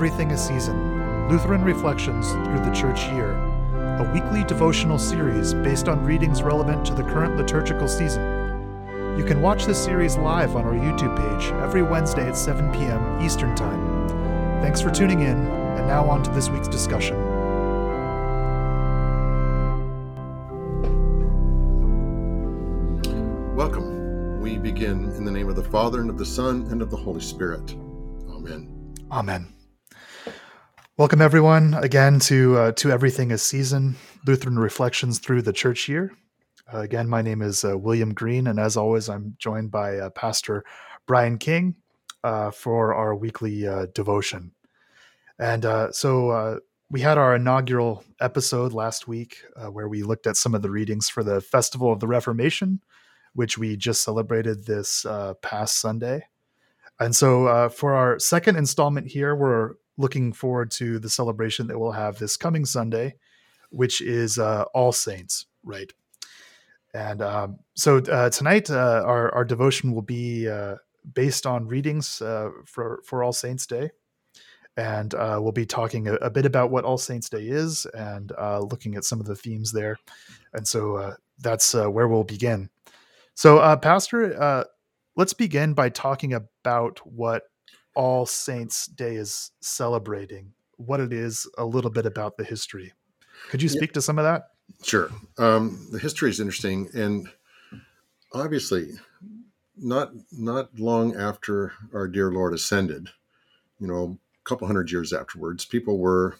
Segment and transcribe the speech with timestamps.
[0.00, 3.32] Everything a Season Lutheran Reflections Through the Church Year,
[3.98, 8.22] a weekly devotional series based on readings relevant to the current liturgical season.
[9.18, 13.20] You can watch this series live on our YouTube page every Wednesday at 7 p.m.
[13.20, 14.08] Eastern Time.
[14.62, 17.18] Thanks for tuning in, and now on to this week's discussion.
[23.54, 24.40] Welcome.
[24.40, 26.96] We begin in the name of the Father, and of the Son, and of the
[26.96, 27.72] Holy Spirit.
[28.30, 28.94] Amen.
[29.12, 29.49] Amen.
[31.00, 33.96] Welcome everyone again to uh, to Everything is Season
[34.26, 36.12] Lutheran Reflections through the Church Year.
[36.70, 40.10] Uh, again, my name is uh, William Green, and as always, I'm joined by uh,
[40.10, 40.62] Pastor
[41.06, 41.76] Brian King
[42.22, 44.52] uh, for our weekly uh, devotion.
[45.38, 45.64] And
[45.94, 49.38] so we had our inaugural episode last week
[49.70, 52.82] where we looked at some of the readings for the Festival of the Reformation,
[53.32, 55.06] which we just celebrated this
[55.40, 56.26] past Sunday.
[56.98, 61.92] And so, for our second installment here, we're looking forward to the celebration that we'll
[61.92, 63.14] have this coming Sunday,
[63.70, 65.92] which is uh, All Saints, right?
[66.94, 70.76] And um, so uh, tonight, uh, our, our devotion will be uh,
[71.14, 73.90] based on readings uh, for, for All Saints Day.
[74.76, 78.32] And uh, we'll be talking a, a, bit about what All Saints Day is and
[78.70, 79.98] looking at some of the themes there.
[80.54, 82.70] And so that's where we'll begin.
[83.34, 84.64] So, Pastor,
[85.16, 87.49] let's begin by talking about what
[87.94, 92.92] all Saints Day is celebrating, what it is, a little bit about the history.
[93.48, 93.94] Could you speak yeah.
[93.94, 94.44] to some of that?
[94.84, 95.10] Sure.
[95.38, 97.28] Um, the history is interesting, and
[98.32, 98.92] obviously,
[99.76, 103.08] not not long after our dear Lord ascended,
[103.78, 106.36] you know, a couple hundred years afterwards, people were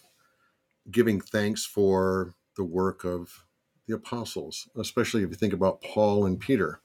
[0.90, 3.44] giving thanks for the work of
[3.86, 6.80] the apostles, especially if you think about Paul and Peter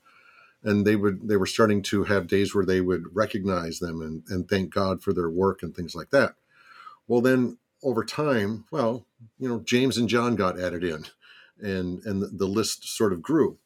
[0.66, 4.24] and they would they were starting to have days where they would recognize them and,
[4.30, 6.34] and thank God for their work and things like that.
[7.08, 9.06] Well, then over time, well,
[9.38, 11.06] you know, James and John got added in,
[11.62, 13.60] and and the, list sort of grew.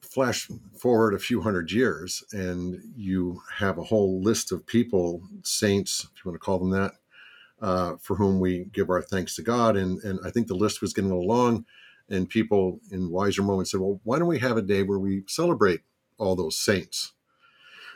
[0.00, 6.08] Flash forward a few hundred years, and you have a whole list of people, saints,
[6.12, 6.92] if you want to call them that,
[7.62, 9.76] uh, for whom we give our thanks to God.
[9.76, 11.66] And and I think the list was getting along
[12.08, 15.24] and people in wiser moments said, well, why don't we have a day where we
[15.26, 15.80] celebrate
[16.18, 17.12] all those saints?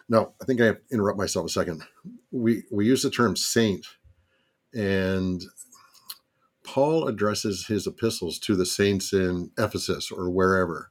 [0.08, 1.82] Now, I think I interrupt myself a second.
[2.30, 3.86] We, we use the term saint,
[4.72, 5.42] and
[6.62, 10.90] Paul addresses his epistles to the saints in Ephesus or wherever.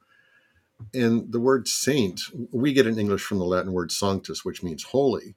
[0.93, 2.21] And the word saint,
[2.51, 5.35] we get in English from the Latin word sanctus, which means holy.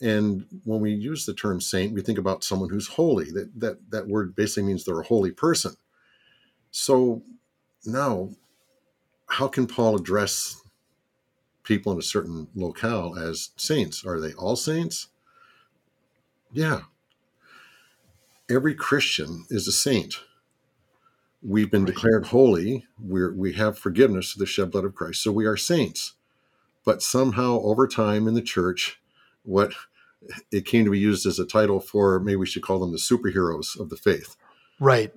[0.00, 3.30] And when we use the term saint, we think about someone who's holy.
[3.30, 5.74] That, that, that word basically means they're a holy person.
[6.72, 7.22] So
[7.84, 8.30] now,
[9.28, 10.60] how can Paul address
[11.62, 14.04] people in a certain locale as saints?
[14.04, 15.08] Are they all saints?
[16.50, 16.80] Yeah.
[18.50, 20.16] Every Christian is a saint.
[21.42, 21.94] We've been right.
[21.94, 22.86] declared holy.
[22.98, 25.22] We're, we have forgiveness through the shed blood of Christ.
[25.22, 26.14] So we are saints.
[26.84, 29.00] But somehow, over time in the church,
[29.42, 29.74] what
[30.50, 32.98] it came to be used as a title for maybe we should call them the
[32.98, 34.36] superheroes of the faith.
[34.80, 35.12] Right.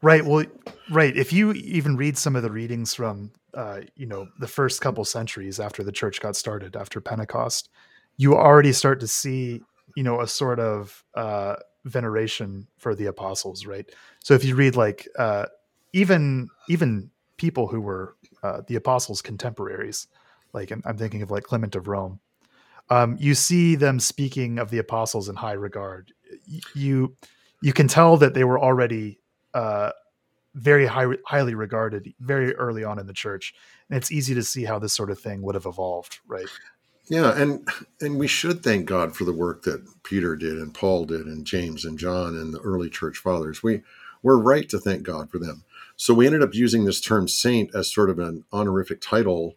[0.00, 0.24] Right.
[0.24, 0.44] Well,
[0.90, 1.16] right.
[1.16, 5.04] If you even read some of the readings from, uh, you know, the first couple
[5.04, 7.68] centuries after the church got started, after Pentecost,
[8.16, 9.60] you already start to see,
[9.96, 13.90] you know, a sort of uh, veneration for the apostles, right?
[14.22, 15.46] So if you read like uh,
[15.92, 18.14] even even people who were
[18.44, 20.06] uh, the apostles' contemporaries,
[20.52, 22.20] like I'm, I'm thinking of like Clement of Rome,
[22.90, 26.12] um, you see them speaking of the apostles in high regard.
[26.74, 27.16] You
[27.62, 29.18] you can tell that they were already
[29.54, 29.90] uh,
[30.54, 33.54] very high, highly regarded very early on in the church,
[33.88, 36.48] and it's easy to see how this sort of thing would have evolved, right?
[37.08, 37.66] Yeah, and
[38.00, 41.44] and we should thank God for the work that Peter did and Paul did and
[41.44, 43.62] James and John and the early church fathers.
[43.62, 43.82] We
[44.22, 45.64] we're right to thank God for them.
[45.96, 49.56] So we ended up using this term saint as sort of an honorific title,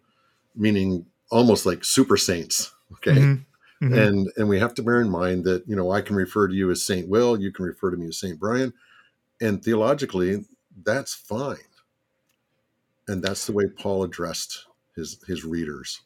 [0.56, 2.72] meaning almost like super saints.
[2.94, 3.12] Okay.
[3.12, 3.86] Mm-hmm.
[3.86, 3.98] Mm-hmm.
[3.98, 6.54] And and we have to bear in mind that, you know, I can refer to
[6.54, 8.72] you as Saint Will, you can refer to me as Saint Brian
[9.42, 10.44] and theologically,
[10.84, 11.58] that's fine.
[13.08, 14.66] And that's the way Paul addressed
[14.96, 16.00] his his readers.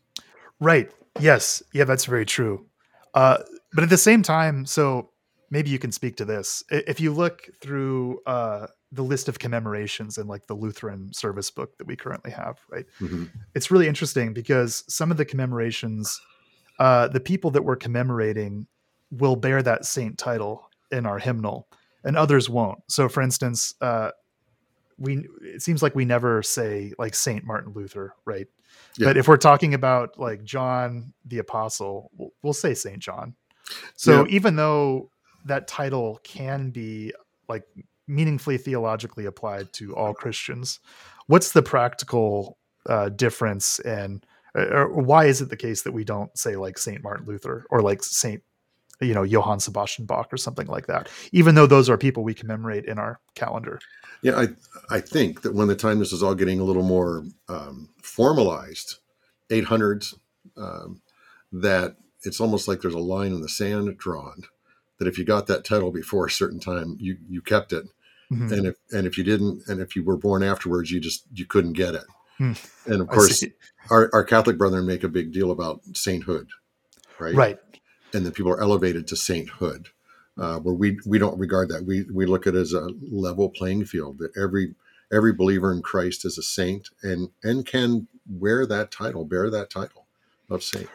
[0.59, 0.91] Right.
[1.21, 1.63] Yes.
[1.73, 2.67] Yeah, that's very true.
[3.15, 3.39] Uh,
[3.73, 5.11] but at the same time, so
[5.51, 6.65] maybe you can speak to this.
[6.71, 11.77] If you look through uh, the list of commemorations in like the Lutheran service book
[11.79, 12.87] that we currently have, right?
[13.01, 13.25] Mm-hmm.
[13.55, 16.21] It's really interesting because some of the commemorations,
[16.79, 18.67] uh, the people that we're commemorating
[19.11, 21.69] will bear that saint title in our hymnal
[22.05, 22.79] and others won't.
[22.89, 24.11] So, for instance, uh,
[24.99, 28.47] we it seems like we never say like Saint Martin Luther, right?
[28.97, 29.09] Yeah.
[29.09, 33.35] But if we're talking about like John the Apostle, we'll, we'll say Saint John.
[33.95, 34.31] So Yeah.
[34.31, 35.11] even though
[35.45, 37.13] that title can be
[37.49, 37.65] like
[38.07, 40.81] meaningfully theologically applied to all Christians,
[41.27, 42.57] what's the practical
[42.89, 47.03] uh, difference and or why is it the case that we don't say like Saint
[47.03, 48.43] Martin Luther or like Saint
[49.01, 52.35] you know Johann Sebastian Bach or something like that, even though those are people we
[52.35, 53.81] commemorate in our calendar?
[54.23, 54.49] Yeah, I
[54.91, 58.99] I think that when the time this is all getting a little more um, formalized,
[59.51, 60.15] 800s,
[60.57, 61.03] um,
[61.53, 64.43] that it's almost like there's a line in the sand drawn
[64.99, 67.85] that if you got that title before a certain time, you you kept it,
[68.33, 68.51] Mhm.
[68.53, 71.45] and if and if you didn't, and if you were born afterwards, you just you
[71.47, 72.05] couldn't get it.
[72.39, 72.53] Hmm.
[72.87, 73.43] And of course,
[73.91, 76.49] our, our Catholic brethren make a big deal about sainthood,
[77.19, 77.35] right?
[77.35, 77.59] right.
[78.15, 79.89] And then people are elevated to sainthood,
[80.39, 81.85] uh, where we we don't regard that.
[81.85, 84.75] We we look at it as a level playing field that every
[85.13, 89.71] every believer in Christ is a saint and and can wear that title, bear that
[89.71, 90.07] title
[90.51, 90.89] of saint.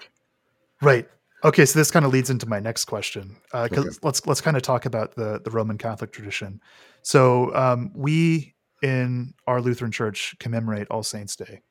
[0.82, 1.08] Right.
[1.44, 3.38] Okay, so this kind of leads into my next question.
[3.52, 3.90] Uh, Okay.
[4.04, 6.62] let's let's kind of talk about the the Roman Catholic tradition.
[7.02, 11.62] So um, we in our Lutheran Church commemorate All Saints Day,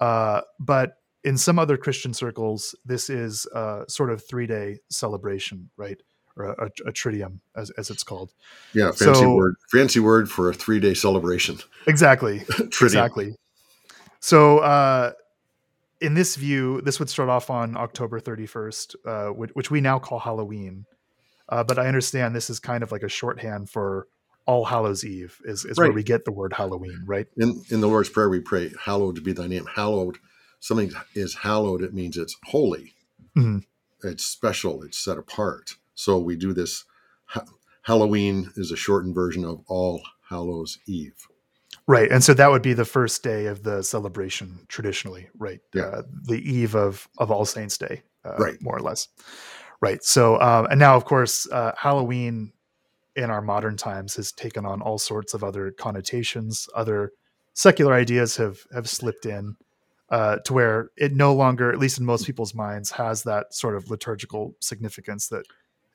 [0.00, 5.70] uh, but in some other Christian circles, this is uh, sort of three day celebration,
[5.76, 6.00] right?
[6.36, 8.32] Or a, a, a triduum, as as it's called.
[8.74, 11.58] Yeah, fancy So- word, fancy word for a three day celebration.
[11.86, 12.42] Exactly.
[12.80, 13.34] Exactly.
[14.20, 15.12] So, uh,
[16.00, 19.98] in this view, this would start off on October 31st, uh, which, which we now
[19.98, 20.84] call Halloween.
[21.48, 24.06] Uh, but I understand this is kind of like a shorthand for
[24.46, 27.26] All Hallows Eve, is, is where we get the word Halloween, right?
[27.36, 30.18] In in the Lord's Prayer, we pray, "Hallowed be Thy name." Hallowed,
[30.62, 31.82] something is hallowed.
[31.82, 32.94] It means it's holy.
[33.36, 33.64] Mhm.
[34.04, 34.82] It's special.
[34.84, 35.76] It's set apart.
[35.94, 36.84] So we do this.
[37.26, 37.44] Ha-
[37.82, 41.26] Halloween is a shortened version of All Hallows Eve.
[41.88, 42.10] Right.
[42.10, 45.60] And so that would be the first day of the celebration traditionally, right?
[45.74, 45.82] Yeah.
[45.86, 48.56] Uh, the eve of, of All Saints Day, uh, Right.
[48.62, 49.08] more or less.
[49.80, 50.02] Right.
[50.04, 52.52] So, um, and now, of course, uh, Halloween
[53.16, 56.68] in our modern times has taken on all sorts of other connotations.
[56.74, 57.12] Other
[57.52, 59.56] secular ideas have have slipped in
[60.12, 63.74] uh, to where it no longer, at least in most people's minds, has that sort
[63.74, 65.44] of liturgical significance that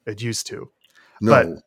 [0.05, 0.69] it used to.
[1.21, 1.63] No, But-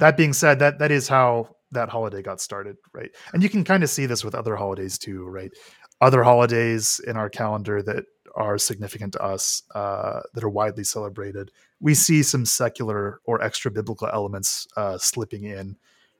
[0.00, 3.10] that being said that that is how that holiday got started right?
[3.32, 5.52] And you can kind of see this with other holidays too right?
[6.00, 8.04] Other holidays in our calendar that
[8.34, 11.50] are significant to us uh, that are widely celebrated.
[11.80, 15.76] We see some secular or extra biblical elements uh, slipping in.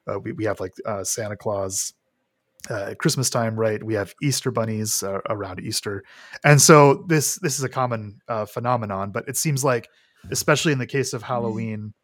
[0.07, 1.95] Uh, we, we have like uh, santa claus
[2.69, 3.83] uh, Christmas time, right?
[3.83, 6.05] We have Easter bunnies uh, around Easter,
[6.45, 9.11] and so this this is a common uh, phenomenon.
[9.12, 9.89] But it seems like,
[10.31, 11.95] especially in the case of Halloween,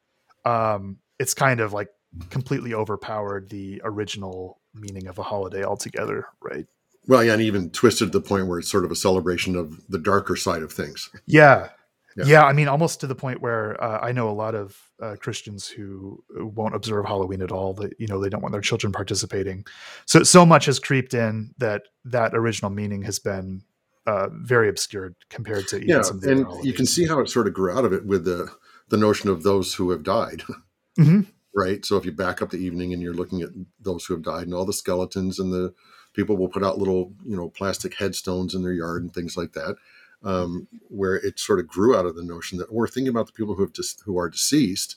[0.44, 1.88] um, it's kind of like
[2.30, 6.66] completely overpowered the original meaning of a holiday altogether, right?
[7.06, 9.80] well, yeah, and even twisted to the point where it's sort of a celebration of
[9.88, 11.08] the darker side of things.
[11.26, 11.68] Yeah.
[12.16, 12.24] Yeah.
[12.26, 15.16] Yeah, I mean, almost to the point where uh, I know a lot of uh,
[15.20, 17.74] Christians who won't observe Halloween at all.
[17.74, 19.66] That you know they don't want their children participating.
[20.06, 23.62] So so much has creeped in that that original meaning has been
[24.06, 27.20] uh, very obscured compared to even Yeah, some of the and you can see how
[27.20, 28.50] it sort of grew out of it with the
[28.88, 30.42] the notion of those who have died.
[30.98, 31.26] Mhm.
[31.54, 31.84] right?
[31.84, 34.44] So if you back up the evening and you're looking at those who have died
[34.44, 35.74] and all the skeletons and the
[36.14, 39.52] people will put out little, you know, plastic headstones in their yard and things like
[39.52, 39.76] that,
[40.24, 43.32] um, where it sort of grew out of the notion that we're thinking about the
[43.32, 44.96] people who have dis- who are deceased,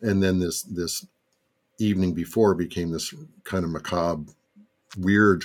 [0.00, 1.06] and then this this
[1.78, 3.12] evening before became this
[3.44, 4.30] kind of macabre,
[4.98, 5.44] weird,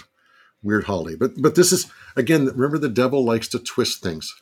[0.61, 1.15] weird holiday.
[1.15, 4.33] But but this is again, remember the devil likes to twist things,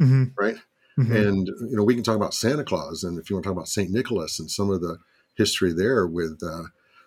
[0.00, 0.32] Mhm.
[0.36, 0.56] right?
[0.98, 1.28] Mhm.
[1.28, 3.56] And you know, we can talk about Santa Claus, and if you want to talk
[3.56, 4.98] about Saint Nicholas and some of the
[5.34, 6.64] history there, with uh,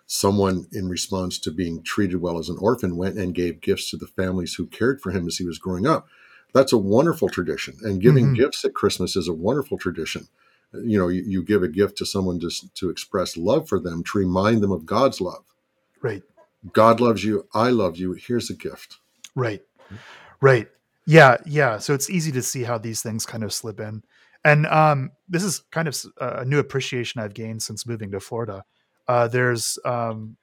[0.08, 3.96] someone in response to being treated well as an orphan went and gave gifts to
[3.96, 6.08] the families who cared for him as he was growing up.
[6.56, 8.36] That's a wonderful tradition, and giving Mhm.
[8.36, 10.26] gifts at Christmas is a wonderful tradition.
[10.72, 14.02] You know, you, you give a gift to someone just to express love for them,
[14.04, 15.44] to remind them of God's love.
[16.00, 16.22] right.
[16.72, 17.46] God loves you.
[17.54, 18.14] I love you.
[18.14, 18.96] Here's a gift.
[19.34, 19.62] Right.
[20.40, 20.68] Right.
[21.06, 21.36] Yeah.
[21.46, 21.78] Yeah.
[21.78, 24.02] So it's easy to see how these things kind of slip in.
[24.44, 28.64] And um, this is kind of a new appreciation I've gained since moving to Florida.
[29.06, 30.36] Uh, there's um,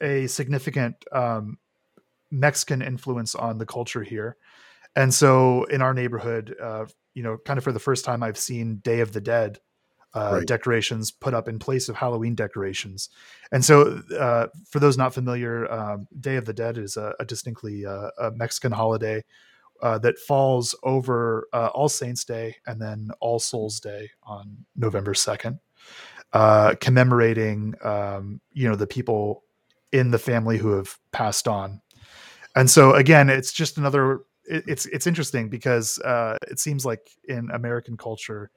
[0.00, 1.58] a significant um,
[2.30, 4.36] Mexican influence on the culture here.
[4.96, 8.38] And so in our neighborhood, uh, you know, kind of for the first time, I've
[8.38, 9.58] seen Day of the Dead
[10.14, 10.46] uh, Right.
[10.46, 13.08] decorations put up in place of Halloween decorations.
[13.50, 17.24] And so, uh, for those not familiar, um, Day of the Dead is a, a
[17.24, 19.24] distinctly uh, a Mexican holiday
[19.80, 25.14] uh, that falls over uh, All Saints Day and then All Souls Day on November
[25.14, 25.58] second,
[26.34, 29.44] uh, commemorating um, you know the people
[29.92, 31.80] in the family who have passed on.
[32.54, 34.20] And so again, it's just another.
[34.44, 38.50] It, it's it's interesting because uh, it seems like in American culture,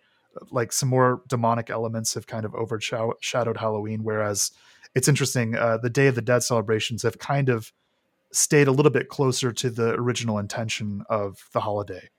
[0.51, 4.04] like some more demonic elements have kind of overshadowed Halloween.
[4.04, 4.51] Whereas
[4.96, 7.72] it's interesting, uh, the Day of the Dead celebrations have kind of
[8.32, 12.10] stayed a little bit closer to the original intention of the holiday.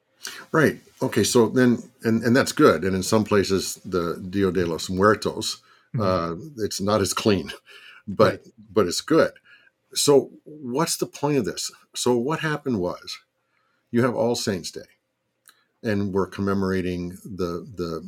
[0.50, 0.78] Right.
[1.02, 1.25] Okay.
[1.25, 2.85] So then, and, and that's good.
[2.85, 5.62] And in some places, the Dia de los Muertos,
[5.94, 6.00] mm-hmm.
[6.02, 7.52] uh, it's not as clean,
[8.08, 8.52] but right.
[8.73, 9.32] but it's good.
[9.94, 11.70] So what's the point of this?
[11.94, 13.18] So what happened was,
[13.90, 14.81] you have All Saints Day,
[15.83, 18.02] and we're commemorating the the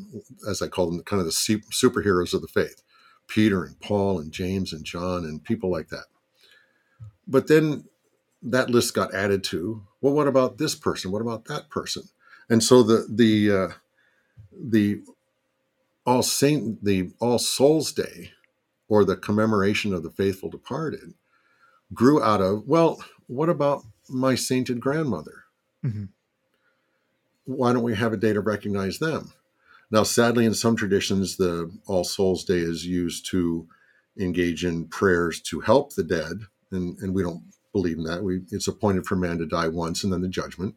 [0.48, 1.32] as I call them, kind of the
[1.72, 2.82] superheroes of the faith,
[3.26, 6.06] Peter and Paul and James and John and people like that.
[7.26, 7.84] But then
[8.42, 11.10] that list got added to well what about this person?
[11.10, 12.04] What about that person?
[12.48, 13.68] And so the the uh,
[14.52, 15.02] the
[16.06, 18.32] all saint the all souls day
[18.88, 21.14] or the commemoration of the faithful departed
[21.92, 25.44] grew out of well what about my sainted grandmother
[25.84, 26.04] mm-hmm.
[27.44, 29.32] why don't we have a day to recognize them
[29.90, 33.66] now sadly in some traditions the all souls day is used to
[34.18, 37.42] engage in prayers to help the dead and, and we don't
[37.72, 38.22] believe in that.
[38.22, 40.74] We it's appointed for man to die once and then the judgment.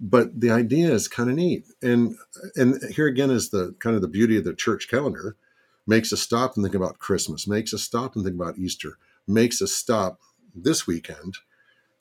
[0.00, 1.66] But the idea is kind of neat.
[1.82, 2.16] And
[2.56, 5.36] and here again is the kind of the beauty of the church calendar.
[5.86, 9.60] Makes us stop and think about Christmas, makes us stop and think about Easter, makes
[9.60, 10.18] us stop
[10.54, 11.36] this weekend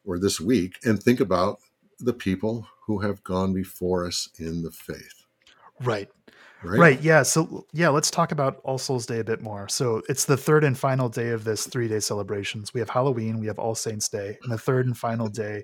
[0.05, 1.59] or this week and think about
[2.03, 5.25] the people who have gone before us in the faith.
[5.81, 6.09] Right.
[6.63, 6.79] Right?
[6.79, 7.01] right?
[7.01, 7.23] Yeah.
[7.23, 9.67] So yeah, let's talk about All Souls Day a bit more.
[9.67, 12.73] So it's the third and final day of this three-day celebrations.
[12.73, 15.63] We have Halloween, we have All Saints Day, and the third and final day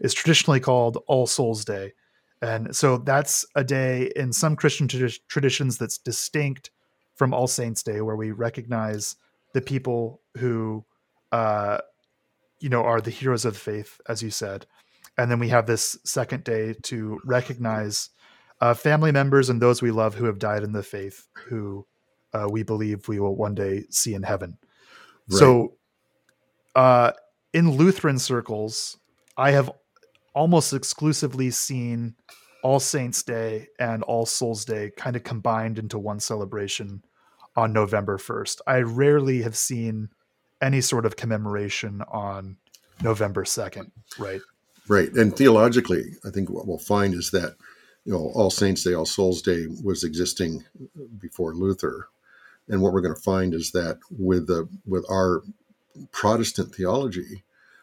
[0.00, 1.92] is traditionally called All Souls Day.
[2.40, 6.72] And so that's a day in some Christian traditions that's distinct
[7.14, 9.14] from All Saints Day, where we recognize
[9.54, 10.84] the people who,
[11.30, 11.78] uh,
[12.58, 14.66] you know, are the heroes of the faith, as you said.
[15.18, 18.10] And then we have this second day to recognize
[18.60, 21.86] uh, family members and those we love who have died in the faith, who
[22.32, 24.56] uh, we believe we will one day see in heaven.
[25.28, 25.38] Right.
[25.38, 25.74] So,
[26.74, 27.12] uh,
[27.52, 28.96] in Lutheran circles,
[29.36, 29.70] I have
[30.34, 32.14] almost exclusively seen
[32.62, 37.02] All Saints Day and All Souls Day kind of combined into one celebration
[37.56, 38.60] on November 1st.
[38.66, 40.08] I rarely have seen
[40.62, 42.56] any sort of commemoration on
[43.02, 44.40] November 2nd, right?
[44.88, 45.12] Right.
[45.12, 47.56] And theologically, I think what we'll find is that
[48.04, 50.64] you know, All Saints Day, All Souls Day was existing
[51.20, 52.08] before Luther.
[52.68, 55.42] And what we're going to find is that with the with our
[56.10, 57.42] Protestant theology,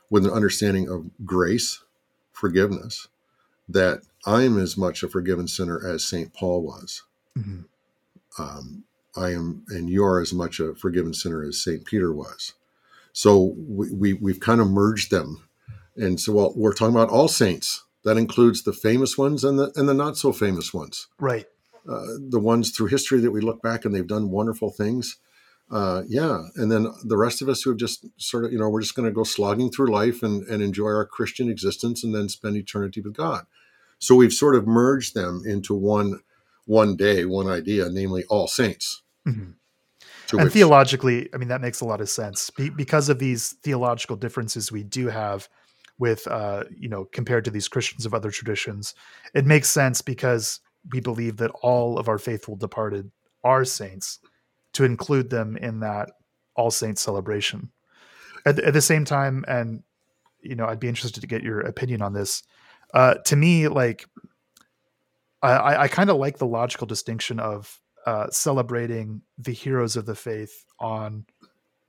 [0.10, 1.84] with an understanding of grace,
[2.32, 3.08] forgiveness,
[3.68, 7.03] that I am as much a forgiven sinner as Saint Paul was.
[7.38, 8.41] Mm-hmm.
[8.41, 8.84] Um,
[9.15, 12.53] I am, and you are as much a forgiven sinner as Saint Peter was.
[13.12, 15.48] So we, we we've kind of merged them,
[16.00, 19.72] and so well, we're talking about all saints that includes the famous ones and the
[19.75, 21.08] and the not so famous ones.
[21.20, 21.46] Right.
[21.88, 25.18] Uh, the ones through history that we look back and they've done wonderful things.
[25.72, 28.68] Uh, yeah, and then the rest of us who have just sort of, you know,
[28.70, 32.13] we're just going to go slogging through life and, and enjoy our Christian existence and
[32.13, 33.46] then spend eternity with God.
[34.00, 36.22] So we've sort of merged them into one
[36.65, 39.01] one day, one idea, namely all saints.
[39.27, 39.51] Mm-hmm.
[40.32, 43.56] And which, theologically, I mean, that makes a lot of sense Be- because of these
[43.63, 45.50] theological differences we do have
[46.00, 48.96] with uh, you know compared to these Christians of other traditions.
[49.36, 50.60] It makes sense because
[50.91, 53.12] we believe that all of our faithful departed
[53.44, 54.20] are saints
[54.74, 56.12] to include them in that
[56.56, 57.72] all saints celebration.
[58.46, 59.84] At, at the same time, and
[60.41, 62.44] you know, I'd be interested to get your opinion on this.
[62.94, 64.06] Uh, to me, like
[65.41, 70.15] I, I kind of like the logical distinction of uh, celebrating the heroes of the
[70.15, 71.25] faith on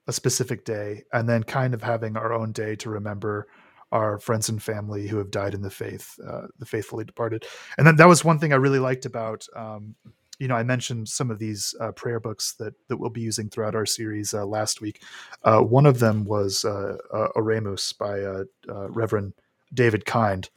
[0.06, 3.46] a specific day, and then kind of having our own day to remember
[3.92, 7.44] our friends and family who have died in the faith, uh, the faithfully departed.
[7.76, 9.94] And then that was one thing I really liked about, um,
[10.38, 13.50] you know, I mentioned some of these uh, prayer books that that we'll be using
[13.50, 15.02] throughout our series uh, last week.
[15.44, 18.44] Uh, one of them was uh, uh, Oremus by
[18.88, 19.34] Reverend
[19.74, 20.48] David Kind,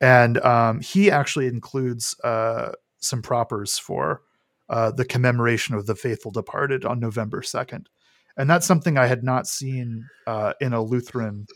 [0.00, 2.14] and um, he actually includes
[2.98, 4.20] some propers for
[4.68, 7.88] the commemoration of the faithful departed on November second.
[8.36, 10.06] And that's something I had not seen
[10.60, 11.46] in a Lutheran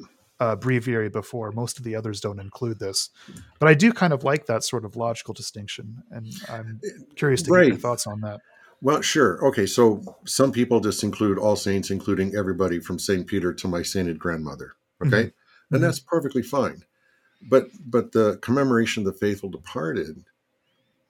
[0.44, 1.50] uh, breviary before.
[1.52, 3.10] Most of the others don't include this,
[3.58, 6.80] but I do kind of like that sort of logical distinction, and I'm
[7.16, 7.62] curious to right.
[7.62, 8.40] get your thoughts on that.
[8.82, 9.42] Well, sure.
[9.46, 13.82] Okay, so some people just include all saints, including everybody from Saint Peter to my
[13.82, 14.74] sainted grandmother.
[15.00, 15.18] Okay, mm-hmm.
[15.18, 15.32] and
[15.70, 15.82] mm-hmm.
[15.82, 16.84] that's perfectly fine.
[17.40, 20.24] But but the commemoration of the faithful departed,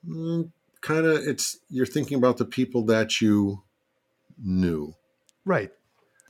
[0.07, 0.49] mm,
[0.81, 3.63] kind of, it's you're thinking about the people that you
[4.41, 4.95] knew,
[5.43, 5.71] right?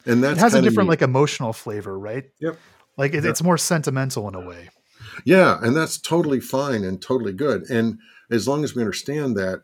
[0.07, 0.93] And that has a different neat.
[0.93, 2.25] like emotional flavor, right?
[2.39, 2.57] Yep.
[2.98, 3.30] Like it, yeah.
[3.30, 4.70] it's more sentimental in a way.
[5.24, 7.70] Yeah, and that's totally fine and totally good.
[7.70, 8.00] And
[8.30, 9.64] as long as we understand that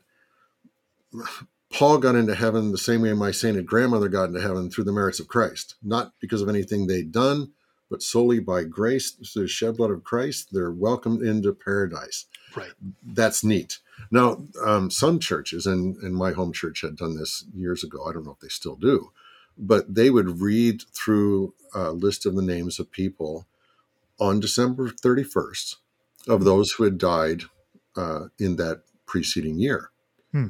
[1.72, 4.92] Paul got into heaven the same way my sainted grandmother got into heaven through the
[4.92, 7.52] merits of Christ, not because of anything they'd done,
[7.90, 10.50] but solely by grace through the shed blood of Christ.
[10.52, 12.26] They're welcomed into paradise.
[12.56, 12.72] Right.
[13.04, 13.80] That's neat.
[14.10, 18.06] Now, um, some churches, and, and my home church had done this years ago.
[18.06, 19.12] I don't know if they still do,
[19.58, 23.48] but they would read through a list of the names of people
[24.20, 25.76] on December 31st
[26.28, 27.44] of those who had died
[27.96, 29.90] uh, in that preceding year.
[30.32, 30.48] Hmm.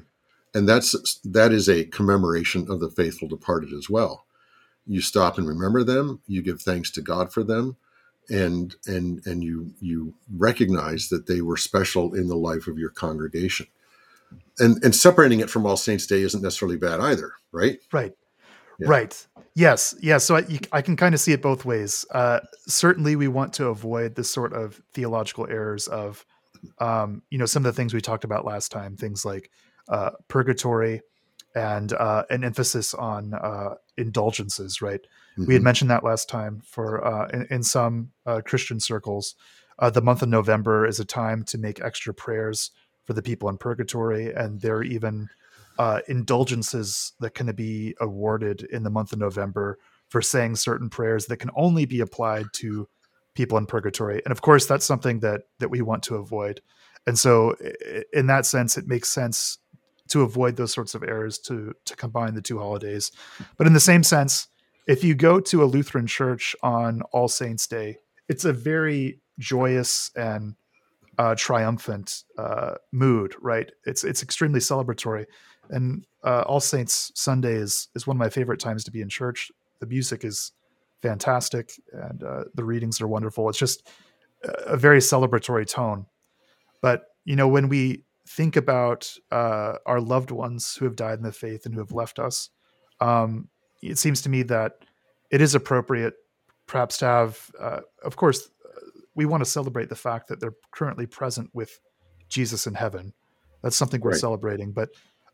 [0.53, 4.25] And that's that is a commemoration of the faithful departed as well.
[4.85, 7.77] You stop and remember them, you give thanks to God for them,
[8.29, 12.89] and and and you you recognize that they were special in the life of your
[12.89, 13.67] congregation.
[14.59, 17.79] And and separating it from All Saints Day isn't necessarily bad either, right?
[17.93, 18.13] Right.
[18.81, 18.87] Yeah.
[18.89, 19.27] Right.
[19.55, 19.95] Yes.
[20.01, 20.25] Yes.
[20.25, 22.05] So I, you, I can kind of see it both ways.
[22.11, 26.25] Uh, certainly, we want to avoid the sort of theological errors of,
[26.79, 28.97] um, you know, some of the things we talked about last time.
[28.97, 29.51] Things like
[29.87, 31.01] uh, purgatory
[31.53, 34.81] and uh, an emphasis on uh, indulgences.
[34.81, 35.01] Right.
[35.37, 35.65] We had Mhm.
[35.65, 36.61] mentioned that last time.
[36.65, 39.35] For uh, in, in some uh, Christian circles,
[39.79, 42.71] uh, the month of November is a time to make extra prayers
[43.05, 45.27] for the people in purgatory, and there are even
[45.79, 49.77] uh, indulgences that can be awarded in the month of November
[50.09, 52.87] for saying certain prayers that can only be applied to
[53.33, 54.21] people in purgatory.
[54.25, 56.61] And of course, that's something that that we want to avoid.
[57.07, 57.55] And so,
[58.13, 59.57] in that sense, it makes sense
[60.09, 63.11] to avoid those sorts of errors to to combine the two holidays.
[63.57, 64.47] But in the same sense,
[64.87, 67.97] if you go to a Lutheran church on All Saints Day,
[68.27, 70.55] it's a very joyous and
[71.17, 73.71] uh, triumphant uh, mood, right?
[73.85, 75.25] It's it's extremely celebratory,
[75.71, 79.09] and uh, All Saints Sunday is is one of my favorite times to be in
[79.09, 79.51] church.
[79.79, 80.51] The music is
[81.01, 83.49] fantastic, and uh, the readings are wonderful.
[83.49, 83.87] It's just
[84.43, 86.05] a very celebratory tone.
[86.81, 91.23] But you know, when we think about uh, our loved ones who have died in
[91.23, 92.49] the faith and who have left us,
[92.99, 93.49] um,
[93.81, 94.73] it seems to me that
[95.31, 96.13] it is appropriate,
[96.67, 98.79] perhaps, to have, uh, of course, uh,
[99.15, 101.79] we want to celebrate the fact that they're currently present with
[102.29, 103.13] Jesus in heaven.
[103.61, 104.19] That's something we're Right.
[104.19, 104.89] celebrating, but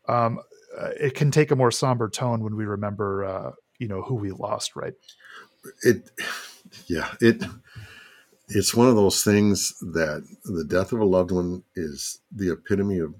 [0.08, 0.40] um,
[0.78, 4.14] uh, it can take a more somber tone when we remember, uh, you know, who
[4.14, 4.94] we lost, right?
[5.82, 6.10] It,
[6.86, 7.42] yeah, it,
[8.48, 12.98] it's one of those things that the death of a loved one is the epitome
[12.98, 13.14] of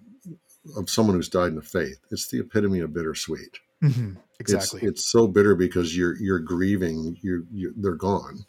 [0.76, 1.98] of someone who's died in the faith.
[2.10, 3.58] It's the epitome of bittersweet.
[3.80, 4.80] hmm It's- Exactly.
[4.88, 7.16] It's, so bitter because you're you're grieving.
[7.22, 8.44] You you they're gone,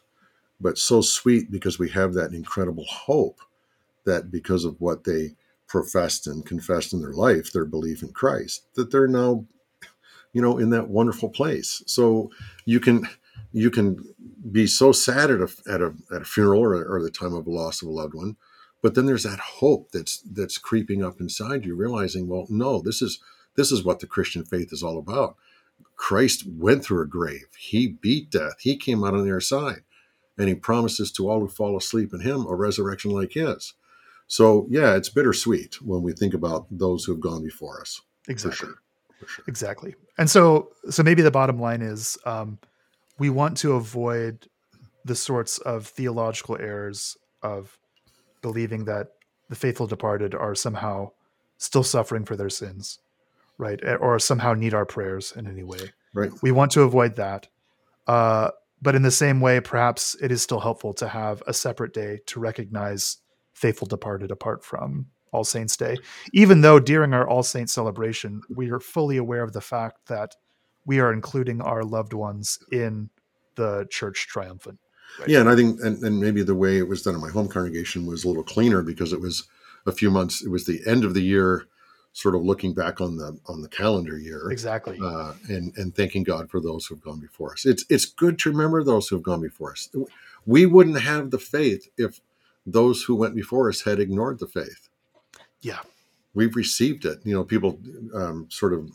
[0.60, 3.40] but so sweet because we have that incredible hope
[4.06, 5.36] that because of what they
[5.70, 9.46] professed and confessed in their life, their belief in Christ, that they're now,
[10.34, 11.82] you know, in that wonderful place.
[11.86, 12.32] So
[12.66, 13.08] you can
[13.54, 14.04] you can
[14.52, 17.48] be so sad at a at a at a funeral or, or the time of
[17.48, 18.36] a loss of a loved one,
[18.82, 23.02] but then there's that hope that's that's creeping up inside you, realizing, well, no, this
[23.02, 23.20] is
[23.56, 25.36] this is what the Christian faith is all about.
[25.96, 27.48] Christ went through a grave.
[27.58, 28.56] He beat death.
[28.60, 29.84] He came out on the other side.
[30.38, 33.74] And he promises to all who fall asleep in him a resurrection like his.
[34.30, 38.00] So, yeah, it's bittersweet when we think about those who have gone before us.
[38.30, 38.52] exactly.
[38.52, 38.76] For sure.
[39.20, 39.46] For sure.
[39.50, 42.58] exactly and so so maybe the bottom line is um,
[43.18, 44.48] we want to avoid
[45.04, 47.78] the sorts of theological errors of
[48.42, 49.08] believing that
[49.50, 51.12] the faithful departed are somehow
[51.58, 53.00] still suffering for their sins
[53.58, 56.32] right or somehow need our prayers in any way Right.
[56.42, 57.50] we want to avoid that
[58.08, 61.94] uh, but in the same way perhaps it is still helpful to have a separate
[61.94, 63.18] day to recognize
[63.60, 65.96] faithful departed apart from all saints day
[66.34, 70.36] even though during our all saints celebration we are fully aware of the fact that
[70.86, 73.10] we are including our loved ones in
[73.56, 74.80] the church triumphant
[75.20, 75.30] Right.
[75.30, 77.48] Yeah, and I think, and, and maybe the way it was done in my home
[77.48, 79.48] congregation was a little cleaner because it was
[79.86, 80.44] a few months.
[80.44, 81.66] It was the end of the year,
[82.14, 86.24] sort of looking back on the on the calendar year, exactly uh, and and thanking
[86.24, 87.66] God for those who have gone before us.
[87.66, 89.90] It's it's good to remember those who have gone before us.
[90.46, 92.22] We wouldn't have the faith if
[92.74, 94.90] those who went before us had ignored the faith.
[95.62, 95.82] yeah
[96.34, 97.20] We've received it.
[97.26, 97.80] You know, people
[98.14, 98.90] um, sort of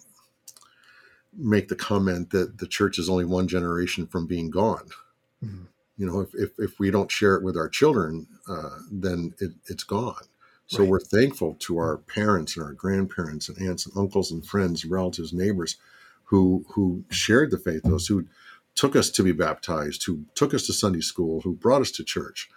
[1.37, 4.89] make the comment that the church is only one generation from being gone.
[5.45, 5.67] Mhm.
[5.97, 9.53] You know, if if, if we don't share it with our children, uh, then it,
[9.67, 10.25] it's gone.
[10.67, 10.91] So Right.
[10.91, 15.33] we're thankful to our parents and our grandparents and aunts and uncles and friends, relatives,
[15.33, 15.77] neighbors,
[16.25, 18.27] who who shared the faith, those who
[18.75, 22.05] took us to be baptized, who took us to Sunday school, who brought us to
[22.05, 22.49] church.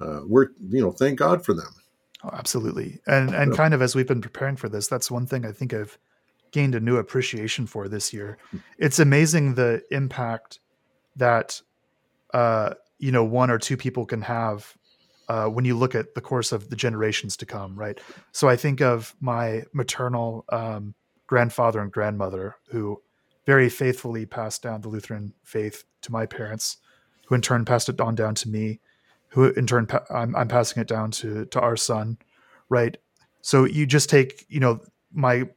[0.00, 1.72] Uh, we're you know thank God for them.
[2.24, 3.00] Oh, absolutely.
[3.06, 3.56] And and Yeah.
[3.56, 5.98] kind of as we've been preparing for this, that's one thing I think I've
[6.52, 8.38] gained a new appreciation for this year.
[8.78, 10.60] It's amazing the impact
[11.16, 11.60] that
[12.32, 14.76] uh, you know one or two people can have
[15.28, 18.00] uh, when you look at the course of the generations to come, right?
[18.32, 20.94] So I think of my maternal um,
[21.28, 23.00] grandfather and grandmother who
[23.46, 26.78] very faithfully passed down the Lutheran faith to my parents,
[27.26, 28.80] who in turn passed it on down to me,
[29.30, 32.18] who in turn pa- I'm, I'm passing it down to to our son,
[32.68, 32.96] right?
[33.40, 34.80] So you just take you know
[35.12, 35.48] my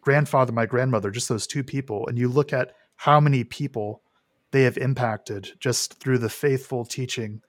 [0.00, 4.02] grandfather, my grandmother, just those two people, and you look at how many people
[4.50, 7.42] they have impacted just through the faithful teaching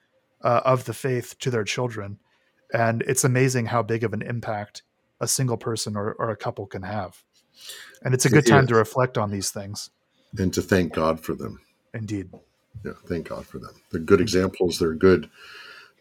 [0.43, 2.19] uh, of the faith to their children.
[2.73, 4.83] And it's amazing how big of an impact
[5.19, 7.23] a single person or, or a couple can have.
[8.03, 9.89] And it's a good time to reflect on these things.
[10.37, 11.59] And to thank God for them.
[11.93, 12.29] Indeed.
[12.85, 13.71] Yeah, thank God for them.
[13.91, 14.79] They're good examples.
[14.79, 15.29] They're good.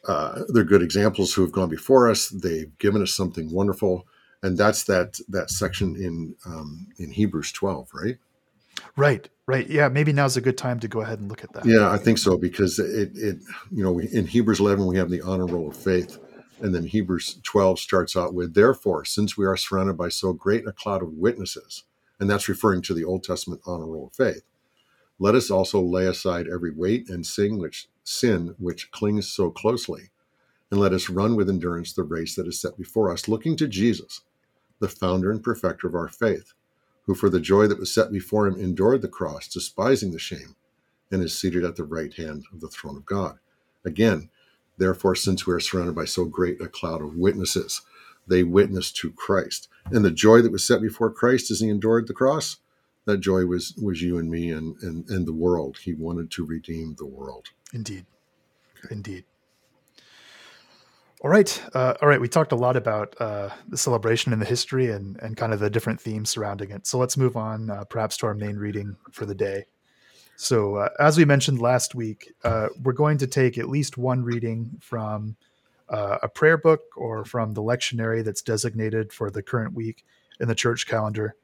[0.07, 2.29] Uh, they're good examples who have gone before us.
[2.29, 4.07] They've given us something wonderful,
[4.43, 8.19] and that's that that section in um, in Hebrews twelve, right?
[8.97, 9.69] Right, right.
[9.69, 11.67] Yeah, maybe now's a good time to go ahead and look at that.
[11.67, 13.39] Yeah, I think so because it, it
[13.71, 16.19] you know, we, in Hebrews 11 we have the honor roll of faith,
[16.61, 20.67] and then Hebrews 12 starts out with, therefore, since we are surrounded by so great
[20.67, 21.85] a cloud of witnesses,
[22.19, 24.43] and that's referring to the Old Testament honor roll of faith.
[25.21, 30.11] Let us also lay aside every weight and sin which sin which clings so closely,
[30.71, 33.69] and let us run with endurance the race that is set before us, looking to
[33.69, 34.23] Jesus,
[34.81, 36.53] the founder and perfecter of our faith
[37.09, 40.55] who for the joy that was set before him endured the cross, despising the shame,
[41.11, 43.39] and is seated at the right hand of the throne of God.
[43.83, 44.29] Again,
[44.77, 47.81] therefore, since we are surrounded by so great a cloud of witnesses,
[48.27, 49.69] they witness to Christ.
[49.87, 52.59] And the joy that was set before Christ as he endured the cross,
[53.07, 55.79] that joy was was you and me and and, and the world.
[55.79, 57.49] He wanted to redeem the world.
[57.73, 58.07] Indeed.
[58.91, 59.25] Indeed.
[61.21, 62.21] All right, uh, all right.
[62.21, 65.59] We talked a lot about uh, the celebration and the history and and kind of
[65.59, 66.87] the different themes surrounding it.
[66.87, 69.65] So let's move on, uh, perhaps, to our main reading for the day.
[70.37, 74.23] So, uh, as we mentioned last week, uh, we're going to take at least one
[74.23, 75.35] reading from
[75.89, 80.05] uh, a prayer book or from the lectionary that's designated for the current week
[80.39, 81.35] in the church calendar.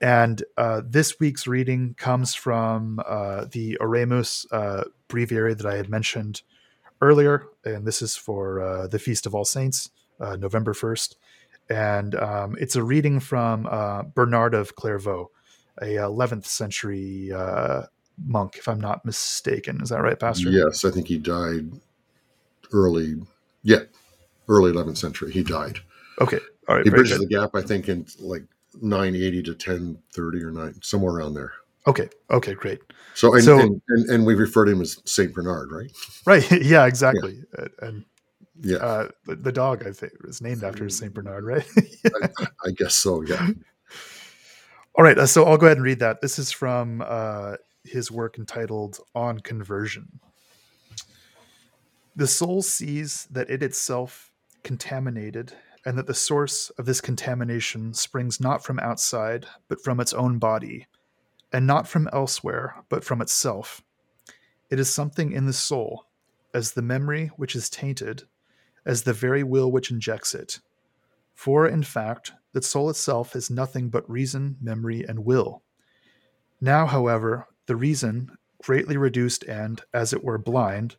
[0.00, 0.42] And
[0.84, 2.96] this week's reading comes from
[3.52, 4.46] the Oremus
[5.08, 6.42] breviary that I had mentioned
[7.00, 11.16] earlier, and this is for uh, the Feast of All Saints, uh, November 1st.
[11.68, 15.30] And um, it's a reading from uh, Bernard of Clairvaux,
[15.80, 17.82] a 11th century uh,
[18.26, 19.80] monk, if I'm not mistaken.
[19.82, 20.50] Is that right, Pastor?
[20.50, 21.70] Yes, I think he died
[22.72, 23.16] early,
[23.62, 23.82] yeah,
[24.48, 25.32] early 11th century.
[25.32, 25.78] He died.
[26.20, 26.40] Okay.
[26.68, 26.84] All right.
[26.84, 27.28] He bridges good.
[27.28, 28.42] the gap, I think, in like
[28.80, 31.52] 980 to 1030 or 9, somewhere around there.
[31.86, 32.08] Okay.
[32.30, 32.54] Okay.
[32.54, 32.80] Great.
[33.14, 35.90] So and, so, and, and, and we refer to him as Saint Bernard, right?
[36.26, 36.50] Right.
[36.62, 36.86] Yeah.
[36.86, 37.42] Exactly.
[37.58, 37.66] Yeah.
[37.80, 38.04] And
[38.62, 41.66] yeah, uh, the, the, dog I think was named after Saint Bernard, right?
[42.04, 43.22] I, I, guess so.
[43.22, 43.48] Yeah.
[44.94, 45.16] All right.
[45.16, 46.20] Uh, so I'll go ahead and read that.
[46.20, 47.54] This is from uh,
[47.84, 50.20] his work entitled "On Conversion."
[52.14, 54.30] The soul sees that it itself
[54.62, 55.54] contaminated
[55.84, 60.38] and that the source of this contamination springs not from outside, but from its own
[60.38, 60.86] body,
[61.52, 63.82] and not from elsewhere, but from itself.
[64.70, 66.06] It is something in the soul,
[66.54, 68.24] as the memory which is tainted,
[68.84, 70.60] as the very will which injects it.
[71.34, 75.62] For, in fact, the soul itself is nothing but reason, memory, and will.
[76.60, 80.96] Now, however, the reason, greatly reduced and, as it were, blind,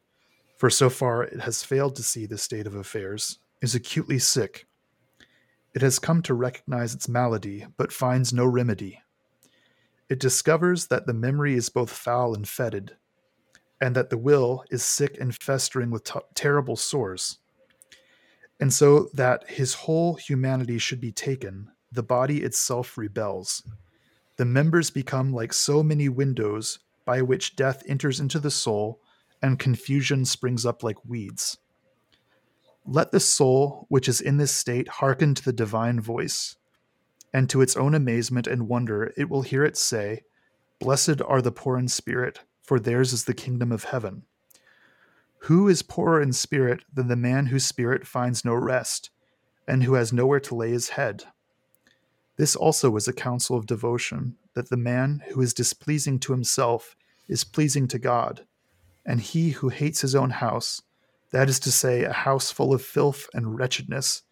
[0.57, 4.65] for so far it has failed to see this state of affairs, is acutely sick.
[5.73, 9.01] It has come to recognize its malady, but finds no remedy.
[10.09, 12.97] It discovers that the memory is both foul and fetid,
[13.79, 17.37] and that the will is sick and festering with t- terrible sores.
[18.59, 23.63] And so that his whole humanity should be taken, the body itself rebels.
[24.37, 28.99] The members become like so many windows by which death enters into the soul
[29.41, 31.57] and confusion springs up like weeds.
[32.85, 36.55] Let the soul, which is in this state, hearken to the divine voice
[37.33, 40.23] and to its own amazement and wonder, it will hear it say,
[40.79, 44.23] Blessed are the poor in spirit, for theirs is the kingdom of heaven.
[45.45, 49.09] Who is poorer in spirit than the man whose spirit finds no rest,
[49.67, 51.23] and who has nowhere to lay his head?
[52.37, 56.95] This also is a counsel of devotion, that the man who is displeasing to himself
[57.27, 58.45] is pleasing to God,
[59.05, 60.81] and he who hates his own house,
[61.31, 64.23] that is to say, a house full of filth and wretchedness,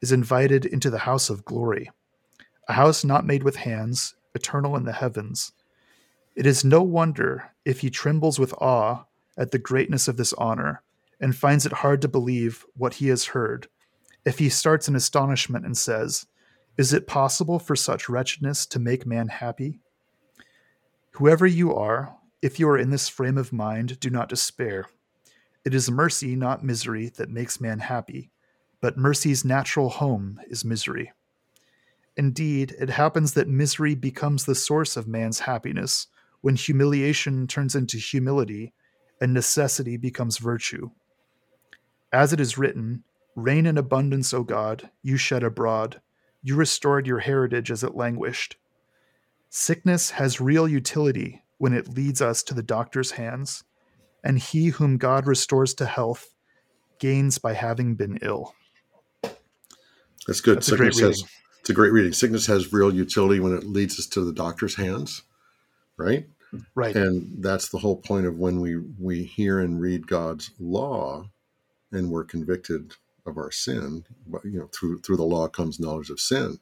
[0.00, 1.90] is invited into the house of glory
[2.70, 5.50] a house not made with hands, eternal in the heavens.
[6.36, 10.84] It is no wonder if he trembles with awe at the greatness of this honor,
[11.20, 13.66] and finds it hard to believe what he has heard,
[14.24, 16.26] if he starts in astonishment and says,
[16.78, 19.80] Is it possible for such wretchedness to make man happy?
[21.12, 24.86] Whoever you are, if you are in this frame of mind, do not despair.
[25.64, 28.30] It is mercy, not misery, that makes man happy,
[28.80, 31.12] but mercy's natural home is misery.
[32.16, 36.06] Indeed, it happens that misery becomes the source of man's happiness
[36.40, 38.72] when humiliation turns into humility
[39.20, 40.90] and necessity becomes virtue.
[42.12, 43.04] As it is written,
[43.36, 46.00] Rain in abundance, O God, you shed abroad.
[46.42, 48.56] You restored your heritage as it languished.
[49.48, 53.64] Sickness has real utility when it leads us to the doctor's hands,
[54.22, 56.34] and he whom God restores to health
[56.98, 58.54] gains by having been ill.
[60.26, 60.58] That's good.
[60.58, 61.30] That's a great Sickness has,
[61.60, 62.12] it's a great reading.
[62.12, 65.22] Sickness has real utility when it leads us to the doctor's hands,
[65.96, 66.26] right?
[66.74, 66.94] Right.
[66.96, 71.30] And that's the whole point of when we we hear and read God's law,
[71.92, 74.04] and we're convicted of our sin.
[74.26, 76.58] But you know, through through the law comes knowledge of sin,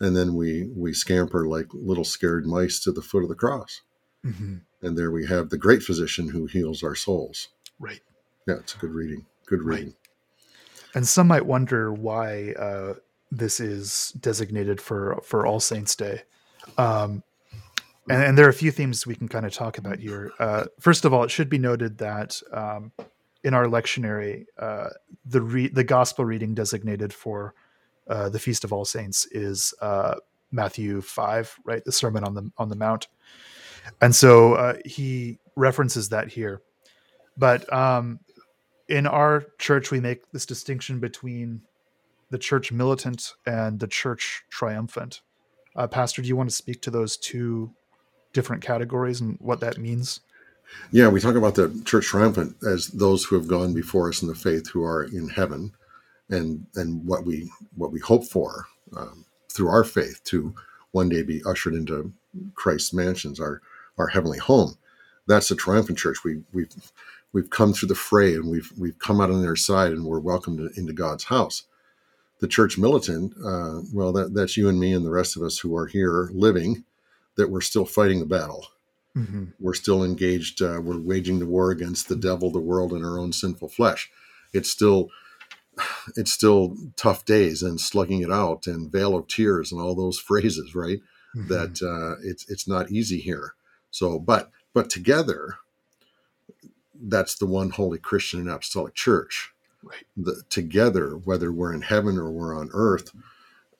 [0.00, 3.82] and then we we scamper like little scared mice to the foot of the cross,
[4.24, 4.60] Mhm.
[4.82, 7.48] and there we have the great physician who heals our souls.
[7.78, 8.00] Right.
[8.46, 9.26] Yeah, it's a good reading.
[9.46, 9.78] Good Right.
[9.80, 9.94] reading.
[10.94, 12.94] And some might wonder why uh,
[13.30, 16.22] this is designated for for All Saints Day.
[16.76, 17.22] Um,
[18.08, 20.32] and, and there are a few themes we can kind of talk about here.
[20.38, 22.90] Uh, first of all, it should be noted that um,
[23.44, 24.88] in our lectionary, uh,
[25.24, 27.54] the re- the gospel reading designated for
[28.08, 30.16] uh, the Feast of All Saints is uh,
[30.50, 31.84] Matthew five, right?
[31.84, 33.06] The Sermon on the on the Mount,
[34.00, 36.62] and so uh, he references that here.
[37.36, 38.20] But um,
[38.88, 41.62] in our church, we make this distinction between
[42.30, 45.22] the church militant and the church triumphant.
[45.76, 47.70] Uh, Pastor, do you want to speak to those two
[48.32, 50.20] different categories and what that means?
[50.92, 54.28] Yeah, we talk about the church triumphant as those who have gone before us in
[54.28, 55.72] the faith, who are in heaven,
[56.28, 58.66] and and what we what we hope for
[58.96, 60.54] um, through our faith to
[60.92, 62.12] one day be ushered into
[62.54, 63.60] Christ's mansions, our
[64.00, 64.76] our heavenly home.
[65.28, 66.24] That's the triumphant church.
[66.24, 66.72] We we've
[67.32, 70.20] we've come through the fray and we've we've come out on their side and we're
[70.20, 71.64] welcomed into God's house.
[72.40, 75.58] The church militant, uh, well, that that's you and me and the rest of us
[75.58, 76.84] who are here living,
[77.36, 78.66] that we're still fighting the battle
[79.16, 79.46] Mm-hmm.
[79.58, 83.18] we're still engaged uh, we're waging the war against the devil the world and our
[83.18, 84.08] own sinful flesh
[84.52, 85.10] it's still
[86.16, 90.18] it's still tough days and slugging it out and vale of tears and all those
[90.28, 91.00] phrases right
[91.36, 91.48] Mm-hmm.
[91.48, 93.54] that uh, it's it's not easy here
[93.90, 95.56] so but but together
[96.94, 99.52] that's the one holy christian and apostolic church.
[99.82, 100.04] Right.
[100.16, 103.12] the, together whether we're in heaven or we're on earth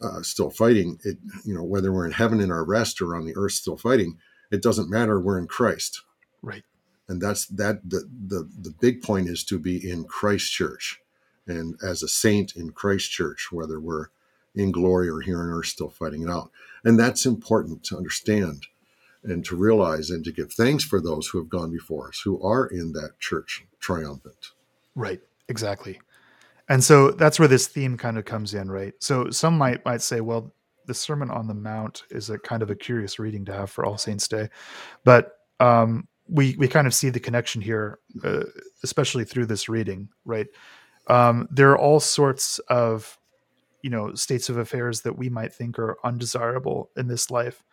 [0.00, 3.26] uh, still fighting it you know whether we're in heaven in our rest or on
[3.26, 4.18] the earth still fighting
[4.50, 6.02] it doesn't matter we're in christ.
[6.42, 6.64] Right.
[7.08, 11.00] and that's that the, the the big point is to be in christ church.
[11.46, 14.06] And as a saint in christ church whether we're
[14.54, 16.50] in glory or here on earth still fighting it out.
[16.84, 18.66] And that's important to understand
[19.22, 22.42] and to realize and to give thanks for those who have gone before us who
[22.42, 24.52] are in that church triumphant
[24.94, 25.20] Right.
[25.48, 26.00] Exactly.
[26.68, 28.94] And so that's where this theme kind of comes in, right?
[29.00, 30.52] So some might might say, well,
[30.86, 33.84] the Sermon on the Mount is a kind of a curious reading to have for
[33.84, 34.48] All Saints Day,
[35.04, 38.44] but um, we we kind of see the connection here, uh,
[38.84, 40.46] especially through this reading, right?
[41.08, 43.18] Um, there are all sorts of
[43.82, 47.64] you know states of affairs that we might think are undesirable in this life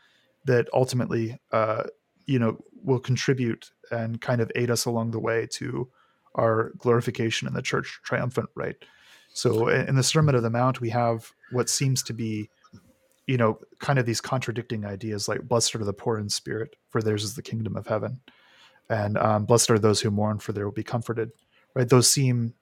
[0.48, 1.84] that ultimately uh,
[2.26, 5.90] you know will contribute and kind of aid us along the way to
[6.36, 8.76] our glorification in the church triumphant right?
[9.34, 12.50] So in the sermon of the mount we have what seems to be
[13.28, 17.02] you know kind of these contradicting ideas like blessed are the poor in spirit for
[17.02, 18.22] theirs is the kingdom of heaven.
[18.90, 21.32] And um, blessed are those who mourn for they will be comforted.
[21.76, 21.88] Right?
[21.88, 22.54] Those seem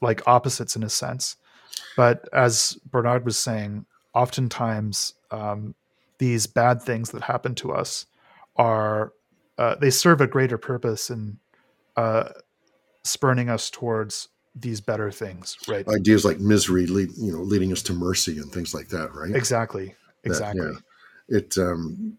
[0.00, 1.36] like opposites in a sense.
[1.96, 5.74] But as bernard was saying oftentimes um,
[6.24, 8.06] these bad things that happen to us
[8.56, 9.12] are
[9.58, 11.38] uh, they serve a greater purpose in
[11.96, 12.30] uh,
[13.02, 17.82] spurning us towards these better things right ideas like misery lead, you know leading us
[17.82, 20.70] to mercy and things like that right exactly That- exactly
[21.28, 21.36] yeah.
[21.38, 22.16] it um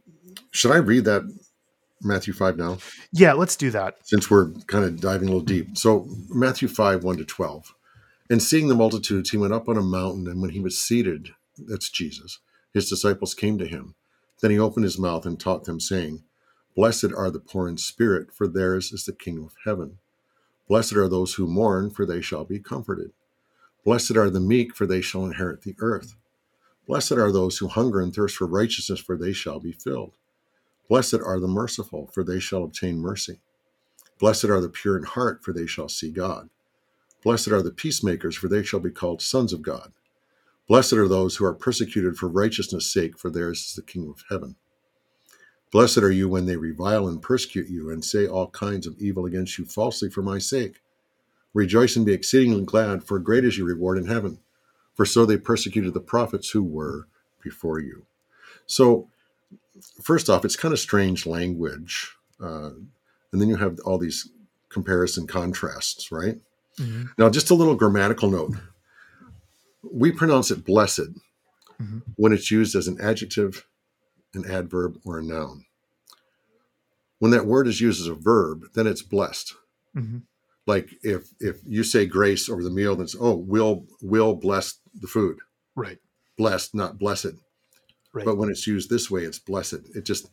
[0.51, 1.23] should i read that
[2.01, 2.77] matthew 5 now
[3.11, 5.77] yeah let's do that since we're kind of diving a little deep.
[5.77, 7.73] So Matthew 5, 1 to 12.
[8.29, 11.29] And seeing the multitudes, he went up on a mountain, and when he was seated,
[11.57, 12.39] that's Jesus,
[12.75, 13.95] his disciples came to him.
[14.41, 16.23] Then he opened his mouth and taught them, saying,
[16.75, 19.99] Blessed are the poor in spirit, for theirs is the kingdom of heaven.
[20.67, 23.11] Blessed are those who mourn, for they shall be comforted.
[23.85, 26.15] Blessed are the meek, for they shall inherit the earth.
[26.85, 30.11] Blessed are those who hunger and thirst for righteousness, for they shall be filled.
[30.89, 33.39] Blessed are the merciful, for they shall obtain mercy.
[34.19, 36.49] Blessed are the pure in heart, for they shall see God.
[37.23, 39.93] Blessed are the peacemakers, for they shall be called sons of God.
[40.67, 44.23] Blessed are those who are persecuted for righteousness' sake, for theirs is the kingdom of
[44.29, 44.55] heaven.
[45.71, 49.25] Blessed are you when they revile and persecute you, and say all kinds of evil
[49.25, 50.81] against you falsely for my sake.
[51.53, 54.39] Rejoice and be exceedingly glad, for great is your reward in heaven.
[54.93, 57.07] For so they persecuted the prophets who were
[57.43, 58.05] before you.
[58.65, 59.09] So,
[60.01, 62.15] first off, it's kind of strange language.
[62.41, 62.71] Uh,
[63.31, 64.29] and then you have all these
[64.69, 66.39] comparison contrasts, right?
[66.79, 67.05] Mm-hmm.
[67.17, 68.55] Now, just a little grammatical note.
[69.91, 71.11] We pronounce it blessed
[71.81, 71.99] mm-hmm.
[72.15, 73.65] when it's used as an adjective,
[74.33, 75.65] an adverb, or a noun.
[77.19, 79.53] When that word is used as a verb, then it's blessed.
[79.95, 80.19] Mm-hmm.
[80.67, 84.79] Like if if you say grace over the meal, then it's oh, will will bless
[84.93, 85.37] the food.
[85.75, 85.99] Right.
[86.37, 87.35] Blessed, not blessed.
[88.13, 88.25] Right.
[88.25, 89.95] But when it's used this way, it's blessed.
[89.95, 90.29] It just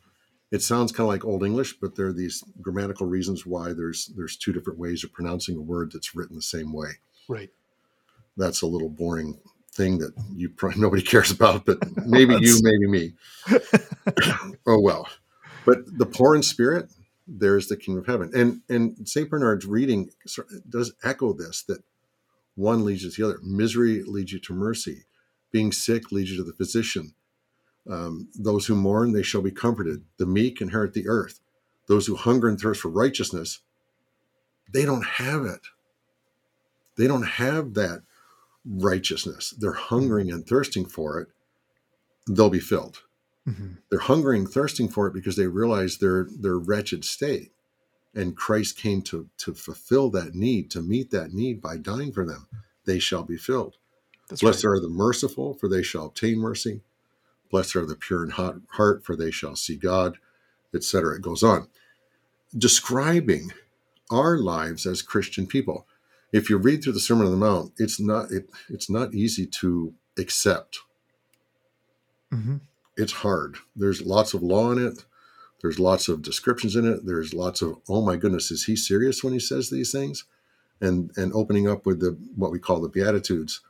[0.53, 4.11] it sounds kind of like old english but there are these grammatical reasons why there's
[4.15, 6.89] there's two different ways of pronouncing a word that's written the same way
[7.27, 7.49] right
[8.37, 9.37] that's a little boring
[9.71, 13.13] thing that you probably nobody cares about but maybe you maybe me
[14.67, 15.07] oh well
[15.65, 16.89] but the poor in spirit
[17.27, 20.09] there's the kingdom of heaven and and st bernard's reading
[20.69, 21.83] does echo this that
[22.55, 25.05] one leads you to the other misery leads you to mercy
[25.51, 27.13] being sick leads you to the physician
[27.89, 30.03] um, those who mourn, they shall be comforted.
[30.17, 31.39] The meek inherit the earth.
[31.87, 33.59] Those who hunger and thirst for righteousness,
[34.73, 35.61] they don't have it.
[36.97, 38.03] They don't have that
[38.65, 39.51] righteousness.
[39.57, 41.27] They're hungering and thirsting for it.
[42.27, 43.03] They'll be filled.
[43.47, 43.73] Mm-hmm.
[43.89, 47.51] They're hungering, thirsting for it because they realize their their wretched state,
[48.15, 52.25] and Christ came to to fulfill that need, to meet that need by dying for
[52.25, 52.47] them.
[52.85, 53.75] They shall be filled.
[54.29, 54.71] That's Blessed right.
[54.71, 56.81] are the merciful, for they shall obtain mercy.
[57.51, 60.17] Blessed are the pure in heart, for they shall see God,
[60.73, 61.17] etc.
[61.17, 61.67] It goes on.
[62.57, 63.51] Describing
[64.09, 65.85] our lives as Christian people.
[66.33, 69.45] If you read through the Sermon on the Mount, it's not it, it's not easy
[69.45, 70.79] to accept.
[72.33, 72.57] Mm-hmm.
[72.97, 73.57] It's hard.
[73.75, 75.05] There's lots of law in it.
[75.61, 77.05] There's lots of descriptions in it.
[77.05, 80.25] There's lots of oh my goodness, is he serious when he says these things?
[80.81, 83.61] And and opening up with the what we call the Beatitudes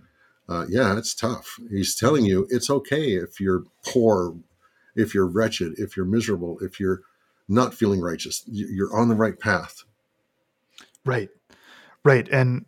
[0.50, 1.60] uh, yeah, it's tough.
[1.70, 4.36] He's telling you it's okay if you're poor,
[4.96, 7.02] if you're wretched, if you're miserable, if you're
[7.48, 8.44] not feeling righteous.
[8.48, 9.84] You're on the right path.
[11.06, 11.30] Right,
[12.04, 12.66] right, and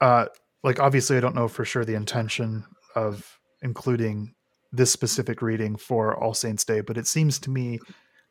[0.00, 0.26] uh,
[0.62, 4.34] like obviously, I don't know for sure the intention of including
[4.72, 7.78] this specific reading for All Saints Day, but it seems to me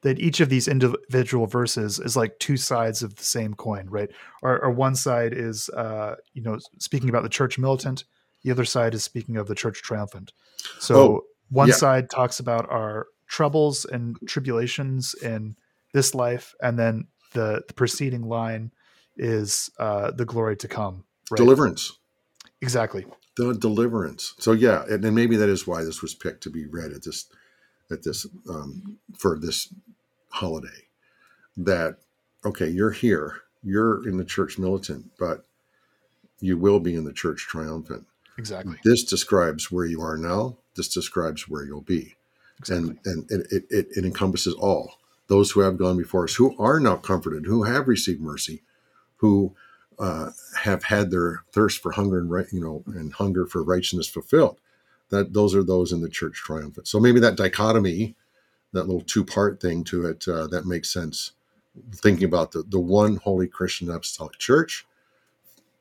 [0.02, 4.12] that each of these individual verses is like two sides of the same coin, right?
[4.44, 8.04] Or, or one side is, uh, you know, speaking about the church militant,
[8.44, 10.32] the other side is speaking of the church triumphant.
[10.80, 11.74] So oh, one yeah.
[11.74, 15.56] side talks about our troubles and tribulations in
[15.94, 18.72] this life, and then the, the preceding line
[19.18, 21.04] is uh, the glory to come.
[21.30, 21.38] Right?
[21.38, 21.98] Deliverance.
[22.62, 23.06] Exactly.
[23.38, 24.34] The deliverance.
[24.40, 27.04] So yeah, and, and, maybe that is why this was picked to be read at
[27.04, 27.26] this
[27.92, 29.74] at this um, for this
[30.30, 30.88] holiday.
[31.58, 31.98] That
[32.46, 35.46] okay, you're here, you're in the church militant, but
[36.40, 38.06] you will be in the church triumphant.
[38.38, 38.78] Exactly.
[38.84, 40.58] This describes where you are now.
[40.76, 42.16] This describes where you'll be.
[42.60, 42.98] Exactly.
[43.06, 44.96] And, and it, it, it encompasses all
[45.28, 48.62] those who have gone before us, who are now comforted, who have received mercy,
[49.18, 49.56] who
[50.00, 54.08] uh, have had their thirst for hunger and right, you know, and hunger for righteousness
[54.08, 54.60] fulfilled.
[55.10, 56.88] That those are those in the church triumphant.
[56.88, 58.16] So maybe that dichotomy,
[58.74, 61.32] that little two part thing to it, uh, that makes sense.
[61.94, 64.86] Thinking about the the one holy Christian apostolic church,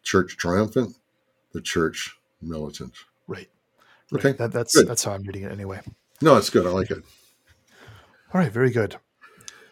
[0.02, 0.96] church triumphant,
[1.52, 2.94] the church militant.
[3.26, 3.48] Right.
[4.10, 4.24] right.
[4.24, 4.32] Okay.
[4.36, 4.88] That, that's good.
[4.88, 5.80] that's how I'm reading it anyway.
[6.20, 6.66] No, it's good.
[6.66, 7.02] I like it.
[8.32, 8.52] All right.
[8.52, 8.96] Very good.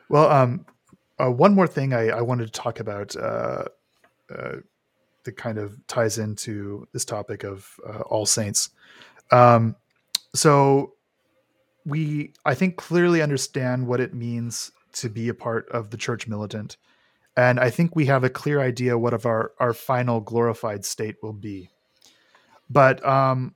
[0.08, 0.64] Well, um,
[1.22, 3.64] uh, one more thing I, I wanted to talk about uh,
[4.34, 4.56] uh,
[5.24, 8.70] that kind of ties into this topic of uh, All Saints.
[9.30, 9.76] Um,
[10.34, 10.94] so
[11.84, 16.26] we, I think, clearly understand what it means to be a part of the church
[16.26, 16.76] militant,
[17.36, 21.16] and I think we have a clear idea what of our our final glorified state
[21.22, 21.70] will be.
[22.68, 23.54] But um,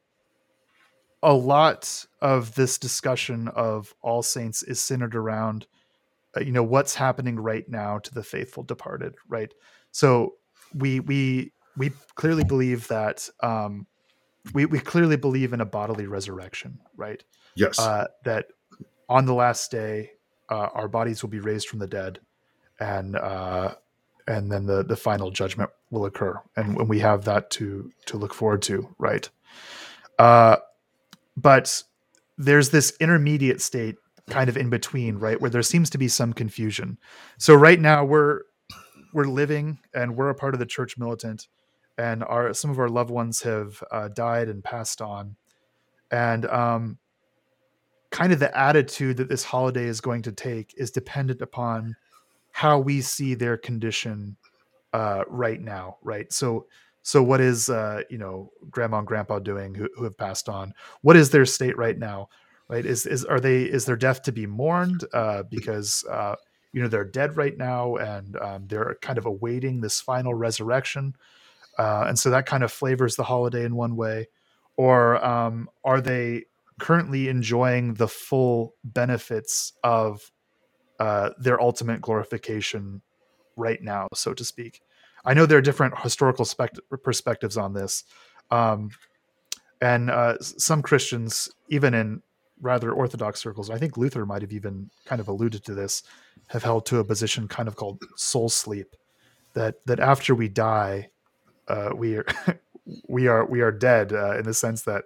[1.22, 5.66] a lot of this discussion of All Saints is centered around,
[6.44, 9.52] you know, what's happening right now to the faithful departed, right?
[9.92, 10.34] So
[10.74, 13.86] we we we clearly believe that um,
[14.52, 17.22] we we clearly believe in a bodily resurrection, right?
[17.54, 17.78] Yes.
[17.78, 18.46] Uh, that
[19.08, 20.12] on the last day,
[20.50, 22.20] uh, our bodies will be raised from the dead,
[22.80, 23.74] and uh,
[24.26, 28.16] and then the the final judgment will occur, and when we have that to to
[28.16, 29.28] look forward to, right?
[30.18, 30.56] Uh,
[31.36, 31.82] but
[32.38, 33.96] there's this intermediate state,
[34.30, 36.98] kind of in between, right, where there seems to be some confusion.
[37.38, 38.42] So right now we're
[39.12, 41.48] we're living, and we're a part of the church militant,
[41.96, 45.36] and our some of our loved ones have uh, died and passed on,
[46.10, 46.98] and um,
[48.10, 51.94] kind of the attitude that this holiday is going to take is dependent upon
[52.52, 54.36] how we see their condition
[54.92, 56.32] uh, right now, right?
[56.32, 56.66] So,
[57.02, 60.72] so what is uh, you know grandma and grandpa doing who, who have passed on?
[61.02, 62.28] What is their state right now?
[62.68, 62.84] Right?
[62.84, 66.36] Is is are they is their death to be mourned uh, because uh,
[66.72, 71.14] you know they're dead right now and um, they're kind of awaiting this final resurrection,
[71.78, 74.28] uh, and so that kind of flavors the holiday in one way,
[74.76, 76.44] or um, are they
[76.78, 80.30] currently enjoying the full benefits of
[81.00, 83.00] uh, their ultimate glorification
[83.56, 84.80] right now, so to speak?
[85.24, 88.04] I know there are different historical spect- perspectives on this.
[88.50, 88.90] Um,
[89.80, 92.22] and uh, some Christians, even in
[92.60, 96.02] rather orthodox circles, I think Luther might have even kind of alluded to this,
[96.48, 98.96] have held to a position kind of called soul sleep,
[99.54, 101.10] that that after we die,
[101.68, 102.26] uh, we are
[103.08, 105.04] we are we are dead uh, in the sense that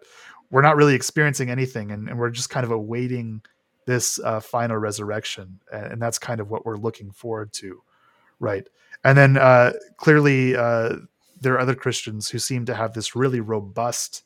[0.51, 3.43] we're not really experiencing anything, and, and we're just kind of awaiting
[3.87, 7.83] this uh, final resurrection, and, and, that's kind of what we're looking forward to,
[8.39, 8.69] right?
[9.05, 10.97] And then uh, clearly, uh,
[11.41, 14.25] there are other Christians who seem to have this really robust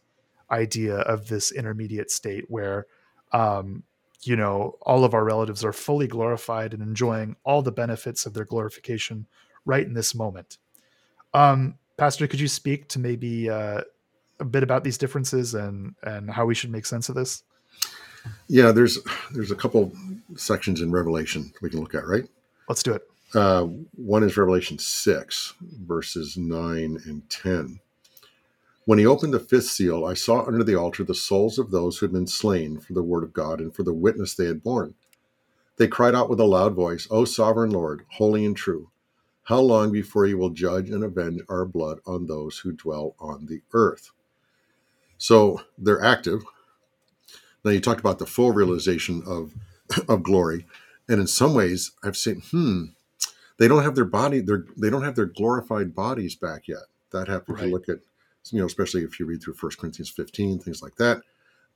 [0.50, 2.86] idea of this intermediate state where
[3.34, 3.82] um,
[4.22, 8.32] you know all of our relatives are fully glorified and enjoying all the benefits of
[8.32, 9.26] their glorification
[9.66, 10.56] right in this moment.
[11.34, 13.82] Um, pastor could you speak to maybe uh,
[14.40, 17.42] a bit about these differences and and how we should make sense of this?
[18.48, 18.98] Yeah there's
[19.32, 19.92] there's a couple
[20.36, 22.24] sections in revelation we can look at right?
[22.68, 23.02] Let's do it.
[23.34, 23.64] Uh,
[23.96, 27.80] one is revelation 6 verses 9 and 10
[28.84, 31.98] when he opened the fifth seal, I saw under the altar the souls of those
[31.98, 34.62] who had been slain for the word of God and for the witness they had
[34.62, 34.94] borne.
[35.76, 38.90] They cried out with a loud voice, O sovereign Lord, holy and true,
[39.44, 43.46] how long before you will judge and avenge our blood on those who dwell on
[43.46, 44.10] the earth?
[45.18, 46.44] So they're active.
[47.64, 49.52] Now you talked about the full realization of
[50.08, 50.66] of glory,
[51.08, 52.84] and in some ways, I've seen, hmm,
[53.58, 56.84] they don't have their body, their they don't have their glorified bodies back yet.
[57.12, 57.58] That happens.
[57.58, 57.66] Right.
[57.66, 57.98] You look at
[58.50, 61.22] you know, especially if you read through First Corinthians 15, things like that.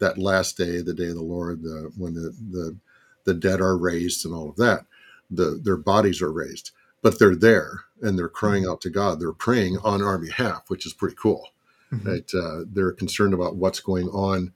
[0.01, 2.77] That last day, the day of the Lord, the, when the, the
[3.25, 4.87] the dead are raised and all of that,
[5.31, 6.71] the their bodies are raised,
[7.03, 8.73] but they're there and they're crying mm-hmm.
[8.73, 9.21] out to God.
[9.21, 11.49] They're praying on our behalf, which is pretty cool.
[11.93, 12.09] Mm-hmm.
[12.09, 12.31] Right?
[12.35, 14.53] Uh, they're concerned about what's going on.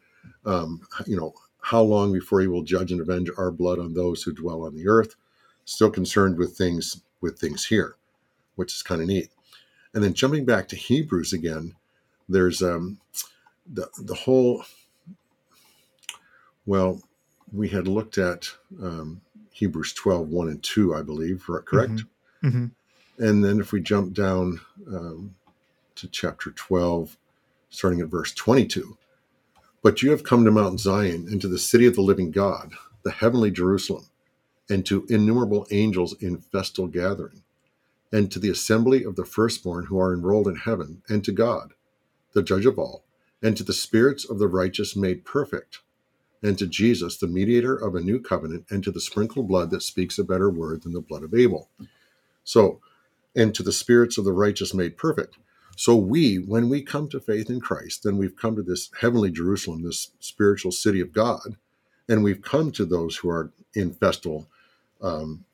[0.46, 4.22] Um, you know, how long before He will judge and avenge our blood on those
[4.22, 5.16] who dwell on the earth?
[5.64, 7.96] Still concerned with things with things here,
[8.56, 9.28] which is kind of neat.
[9.94, 11.74] And then jumping back to Hebrews again,
[12.33, 12.99] there's um,
[13.66, 14.64] the the whole.
[16.64, 17.03] Well,
[17.53, 19.20] we had looked at um,
[19.51, 21.93] Hebrews 12, 1 and 2, I believe, correct?
[21.93, 22.49] Mm-hmm.
[22.49, 23.24] Mm-hmm.
[23.24, 25.35] And then if we jump down um,
[25.97, 27.16] to chapter 12,
[27.70, 28.97] starting at verse 22,
[29.83, 32.72] but you have come to Mount Zion, into the city of the living God,
[33.03, 34.07] the heavenly Jerusalem,
[34.70, 37.43] and to innumerable angels in festal gathering,
[38.12, 41.72] and to the assembly of the firstborn who are enrolled in heaven, and to God,
[42.33, 43.05] the judge of all,
[43.43, 45.80] and to the spirits of the righteous made perfect,
[46.43, 49.83] and to Jesus, the mediator of a new covenant, and to the sprinkled blood that
[49.83, 51.68] speaks a better word than the blood of Abel.
[52.45, 52.80] So,
[53.35, 55.37] and to the spirits of the righteous made perfect.
[55.76, 59.30] So, we, when we come to faith in Christ, then we've come to this heavenly
[59.30, 61.57] Jerusalem, this spiritual city of God,
[62.09, 64.49] and we've come to those who are in festal,
[65.01, 65.45] um,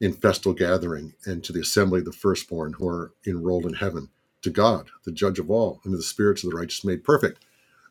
[0.00, 4.08] in festal gathering, and to the assembly of the firstborn who are enrolled in heaven
[4.42, 7.44] to God, the judge of all, and to the spirits of the righteous made perfect.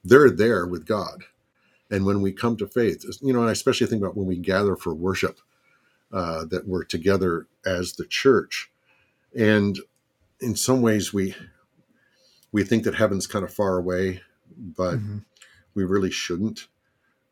[0.04, 1.24] They're there with God.
[1.91, 4.38] And when we come to faith, you know, and I especially think about when we
[4.38, 5.39] gather for worship,
[6.12, 8.72] uh, that we're together as the church.
[9.38, 9.80] And
[10.39, 11.36] in some ways, we
[12.52, 14.22] we think that heaven's kind of far away,
[14.58, 15.20] but mm-hmm.
[15.76, 16.68] we really shouldn't.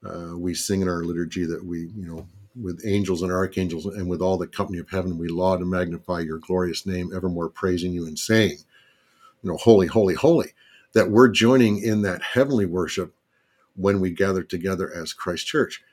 [0.06, 2.28] Uh, we sing in our liturgy that we, you know,
[2.60, 6.20] with angels and archangels and with all the company of heaven, we laud and magnify
[6.20, 8.58] your glorious name, evermore praising you and saying,
[9.44, 10.54] you know, holy, holy, holy,
[10.94, 13.14] that we're joining in that heavenly worship
[13.76, 15.84] when we gather together as Christ Church.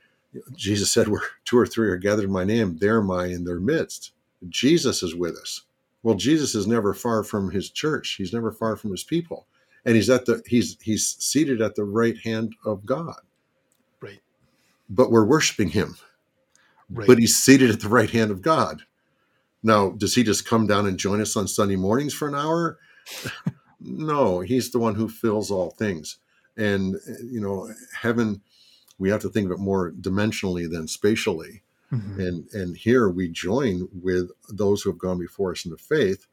[0.55, 3.45] Jesus said, Where two or three are gathered in my name, there am I in
[3.45, 4.12] their midst.
[4.49, 5.62] Jesus is with us.
[6.03, 8.16] Well, Jesus is never far from his church.
[8.18, 9.47] He's never far from his people.
[9.86, 13.20] And he's at the he's he's seated at the right hand of God.
[14.01, 14.20] Right.
[14.88, 15.97] But we're worshiping him.
[16.90, 17.07] Right.
[17.07, 18.82] But he's seated at the right hand of God.
[19.62, 22.78] Now, does he just come down and join us on Sunday mornings for an hour?
[23.81, 26.19] No, he's the one who fills all things.
[26.57, 28.41] And, you know, heaven,
[28.99, 31.63] we have to think of it more dimensionally than spatially.
[31.93, 32.21] Mm-hmm.
[32.21, 36.27] And, and here we join with those who have gone before us in the faith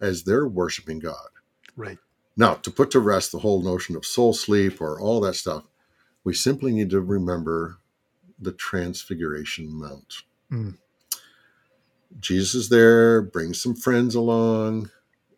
[0.00, 1.28] as they're worshiping God.
[1.76, 1.98] Right.
[2.36, 5.64] Now, to put to rest the whole notion of soul sleep or all that stuff,
[6.24, 7.78] we simply need to remember
[8.38, 10.22] the Transfiguration Mount.
[10.50, 10.78] Mm.
[12.20, 14.90] Jesus is there, brings some friends along,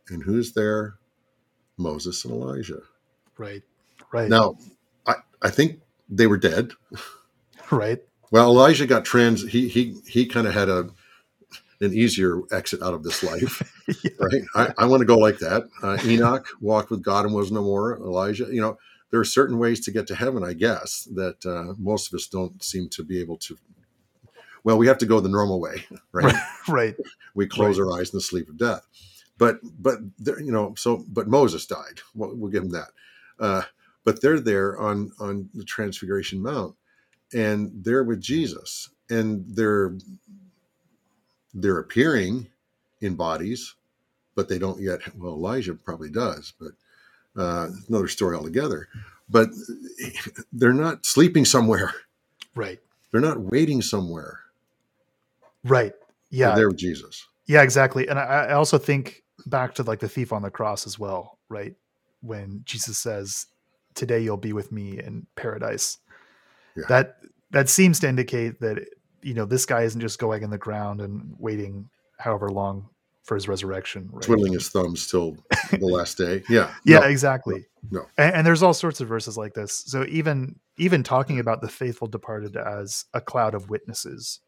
[0.09, 0.95] and who's there?
[1.77, 2.81] Moses and Elijah.
[3.37, 3.63] Right.
[4.13, 4.29] Right.
[4.29, 4.57] Now,
[5.07, 6.73] I, I think they were dead.
[7.71, 8.01] right.
[8.31, 9.49] Well, Elijah got trans.
[9.49, 10.91] He he he kind of had a
[11.81, 13.63] an easier exit out of this life,
[14.05, 14.11] yeah.
[14.19, 14.43] right?
[14.55, 15.69] I, I want to go like that.
[15.83, 17.97] Uh, Enoch walked with God and was no more.
[17.99, 18.79] Elijah, you know,
[19.11, 22.27] there are certain ways to get to heaven, I guess, that uh, most of us
[22.27, 23.57] don't seem to be able to.
[24.63, 26.35] Well, we have to go the normal way, right?
[26.69, 26.97] right.
[27.35, 27.87] We close right.
[27.87, 28.87] our eyes in the sleep of death.
[29.39, 32.01] But but there, you know, so but Moses died.
[32.15, 32.91] We'll, we'll give him that.
[33.39, 33.63] Uh,
[34.05, 36.77] but they're there on on the Transfiguration Mount,
[37.33, 39.97] and they're with Jesus, and they're
[41.53, 42.49] they're appearing
[43.01, 43.75] in bodies,
[44.35, 45.01] but they don't yet.
[45.17, 46.73] Well, Elijah probably does, but
[47.41, 48.89] uh, another story altogether.
[49.29, 49.49] But
[50.53, 51.95] they're not sleeping somewhere.
[52.55, 52.79] Right.
[53.11, 54.41] They're not waiting somewhere.
[55.65, 55.93] Right.
[56.31, 56.55] Yeah.
[56.55, 57.27] They're with Jesus.
[57.47, 58.09] Yeah, exactly.
[58.09, 61.39] And I, I also think back to like the thief on the cross as well,
[61.49, 61.75] right?
[62.21, 63.47] When Jesus says,
[63.95, 65.99] "Today you'll be with me in paradise."
[66.77, 66.85] Yeah.
[66.89, 67.17] That
[67.51, 68.85] that seems to indicate that
[69.23, 71.89] you know this guy isn't just going in the ground and waiting
[72.19, 72.89] however long
[73.25, 74.23] for his resurrection right?
[74.23, 75.37] twiddling his thumbs till
[75.71, 78.07] the last day yeah yeah no, exactly no, no.
[78.19, 81.69] And, and, there's all sorts of verses like this so even even talking about the
[81.69, 84.41] faithful departed as a cloud of witnesses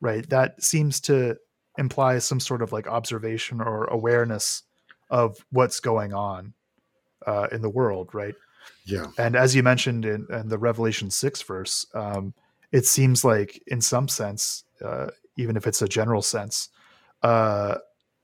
[0.00, 1.36] right that seems to
[1.78, 4.62] imply some sort of like observation or awareness
[5.10, 6.54] of what's going on
[7.26, 8.34] uh, in the world right?
[8.84, 9.06] Yeah.
[9.18, 12.34] And as you mentioned in, in the revelation 6 verse um,
[12.72, 16.68] it seems like in some sense uh, even if it's a general sense
[17.22, 17.76] uh,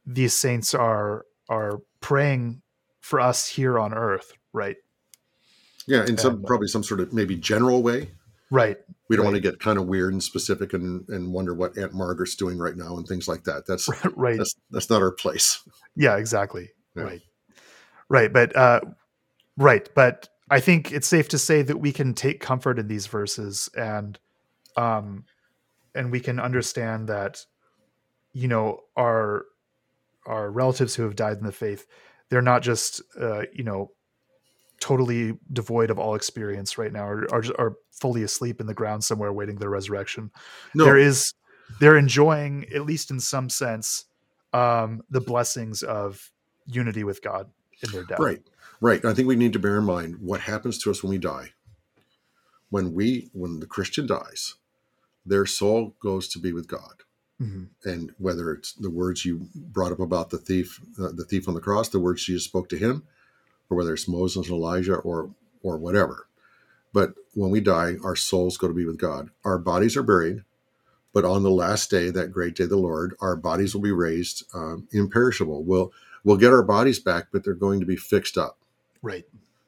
[0.06, 2.62] these saints are are praying
[3.00, 4.76] for us here on earth right?
[5.86, 8.10] Yeah in some and, probably some sort of maybe general way
[8.52, 8.76] right.
[9.08, 9.32] We don't right.
[9.32, 12.58] want to get kind of weird and specific and, and wonder what aunt margaret's doing
[12.58, 13.66] right now and things like that.
[13.66, 14.38] That's right.
[14.38, 15.66] that's, that's not our place.
[15.96, 16.70] Yeah exactly.
[16.94, 17.02] Yeah.
[17.02, 17.22] right.
[18.08, 18.80] Right but uh
[19.56, 23.06] right but i think it's safe to say that we can take comfort in these
[23.06, 24.18] verses and
[24.76, 25.24] um
[25.94, 27.44] and we can understand that
[28.32, 29.46] you know our
[30.26, 31.86] our relatives who have died in the faith
[32.28, 33.90] they're not just uh, you know
[34.82, 39.04] totally devoid of all experience right now or are, are fully asleep in the ground
[39.04, 40.30] somewhere waiting their resurrection.
[40.74, 40.84] No.
[40.84, 41.32] there is
[41.80, 44.06] they're enjoying at least in some sense
[44.52, 46.32] um, the blessings of
[46.66, 47.48] unity with god
[47.82, 48.18] in their death.
[48.18, 48.42] Right
[48.80, 49.04] right.
[49.04, 51.52] I think we need to bear in mind what happens to us when we die.
[52.70, 54.56] When we when the christian dies
[55.24, 57.04] their soul goes to be with god.
[57.40, 57.88] Mm-hmm.
[57.88, 61.54] And whether it's the words you brought up about the thief, uh, the thief on
[61.54, 63.02] the cross, the words Jesus spoke to him,
[63.72, 65.30] or whether it's Moses and Elijah or
[65.62, 66.28] or whatever.
[66.92, 69.30] But when we die, our souls go to be with God.
[69.44, 70.42] Our bodies are buried,
[71.14, 73.92] but on the last day, that great day of the Lord, our bodies will be
[73.92, 75.64] raised um, imperishable.
[75.64, 75.92] We'll
[76.22, 78.58] we'll get our bodies back, but they're going to be fixed up.
[79.00, 79.24] Right.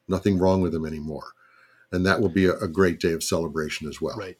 [0.07, 1.33] Nothing wrong with them anymore,
[1.91, 4.17] and that will be a, a great day of celebration as well.
[4.19, 4.37] Right.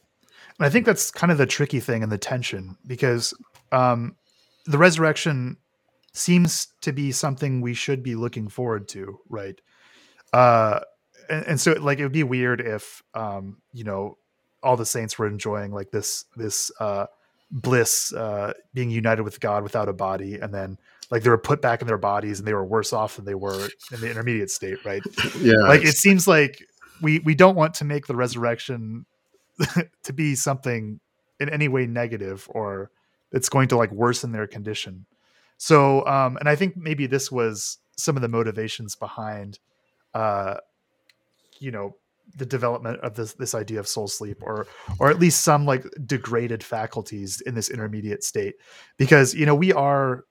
[0.59, 3.33] And I think that's kind of the tricky thing and the tension because
[3.71, 4.15] um,
[4.65, 5.57] the resurrection
[6.15, 9.59] seems to be something we should be looking forward to, right?
[10.33, 10.79] Uh,
[11.29, 14.17] and, and so, like, it would be weird if, um, you know,
[14.63, 17.05] all the saints were enjoying like this this uh,
[17.51, 20.77] bliss, uh, being united with God without a body, and then
[21.11, 23.35] like they were put back in their bodies and they were worse off than they
[23.35, 25.03] were in the intermediate state, right?
[25.39, 26.63] Yeah, like it seems like
[27.01, 29.05] we we don't want to make the resurrection
[30.03, 30.99] to be something
[31.39, 32.89] in any way negative or
[33.31, 35.05] it's going to like worsen their condition.
[35.57, 39.59] So, um, and I think maybe this was some of the motivations behind,
[40.13, 40.55] uh,
[41.59, 41.95] you know,
[42.35, 44.67] the development of this this idea of soul sleep, or
[44.99, 48.55] or at least some like degraded faculties in this intermediate state,
[48.97, 50.25] because you know we are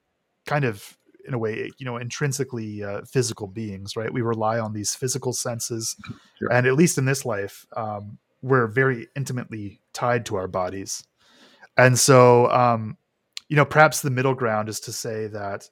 [0.47, 4.13] kind of in a way you know intrinsically uh, physical beings, right?
[4.13, 5.97] We rely on these physical senses,
[6.39, 6.53] sure.
[6.53, 11.05] and at least in this life, um, we're very intimately tied to our bodies.
[11.77, 12.99] And so, um,
[13.55, 15.71] you know, perhaps the middle ground is to say that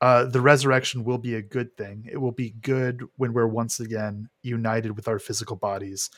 [0.00, 2.08] uh, the resurrection will be a good thing.
[2.08, 6.10] It will be good when we're once again united with our physical bodies.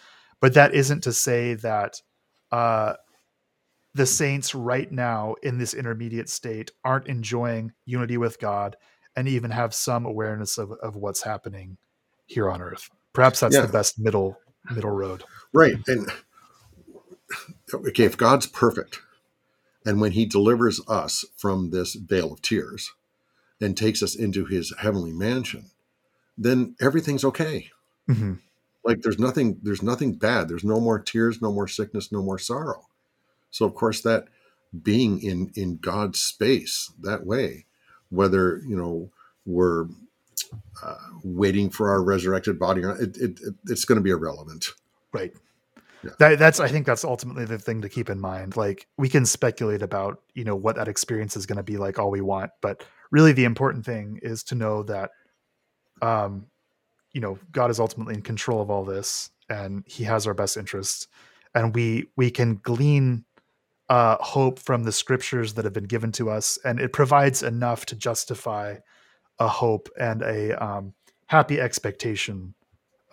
[0.42, 2.02] But that isn't to say that
[2.52, 2.96] uh,
[3.94, 8.76] the saints right now in this intermediate state aren't enjoying unity with God
[9.16, 11.78] and even have some awareness of, of what's happening
[12.26, 12.90] here on earth.
[13.14, 13.62] Perhaps that's yeah.
[13.62, 14.38] the best middle
[14.70, 15.24] middle road.
[15.54, 15.76] Right.
[15.86, 16.12] And
[17.72, 19.00] okay, if God's perfect,
[19.86, 22.92] and when he delivers us from this vale of tears
[23.60, 25.70] and takes us into his heavenly mansion,
[26.36, 27.70] then everything's okay.
[28.10, 28.34] Mm-hmm.
[28.84, 30.48] Like there's nothing, there's nothing bad.
[30.48, 32.88] There's no more tears, no more sickness, no more sorrow.
[33.50, 34.26] So of course that
[34.82, 37.66] being in in God's space that way,
[38.10, 39.10] whether you know
[39.46, 39.86] we're
[40.82, 44.10] uh, waiting for our resurrected body or not, it, it, it, it's going to be
[44.10, 44.66] irrelevant.
[45.12, 45.32] Right.
[46.06, 46.12] Yeah.
[46.18, 48.56] That, that's I think that's ultimately the thing to keep in mind.
[48.56, 51.98] Like we can speculate about you know what that experience is going to be like
[51.98, 55.10] all we want, but really the important thing is to know that,
[56.02, 56.46] um,
[57.12, 60.56] you know, God is ultimately in control of all this, and He has our best
[60.56, 61.08] interests,
[61.54, 63.24] and we we can glean
[63.88, 67.86] uh, hope from the scriptures that have been given to us, and it provides enough
[67.86, 68.76] to justify
[69.38, 70.94] a hope and a um,
[71.26, 72.54] happy expectation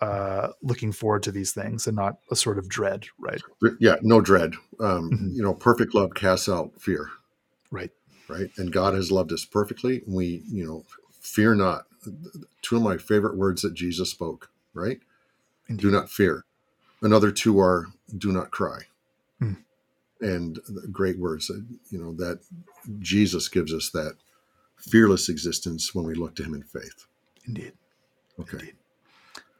[0.00, 3.40] uh, looking forward to these things and not a sort of dread, right?
[3.78, 4.54] Yeah, no dread.
[4.80, 5.34] Um, Mhm.
[5.34, 7.10] You know, perfect love casts out fear,
[7.70, 7.90] Right.
[8.28, 8.50] right?
[8.58, 10.02] And God has loved us perfectly.
[10.06, 10.84] We, you know,
[11.20, 11.86] fear not.
[12.60, 15.00] Two of my favorite words that Jesus spoke, right?
[15.68, 15.82] Indeed.
[15.82, 16.44] Do not fear.
[17.00, 17.86] Another two are
[18.18, 18.80] do not cry.
[19.38, 19.54] Hmm.
[20.20, 22.40] And the great words, that, you know, that
[22.98, 24.16] Jesus gives us that
[24.76, 27.06] fearless existence when we look to him in faith.
[27.46, 27.72] Indeed.
[28.38, 28.58] Okay.
[28.58, 28.76] Indeed.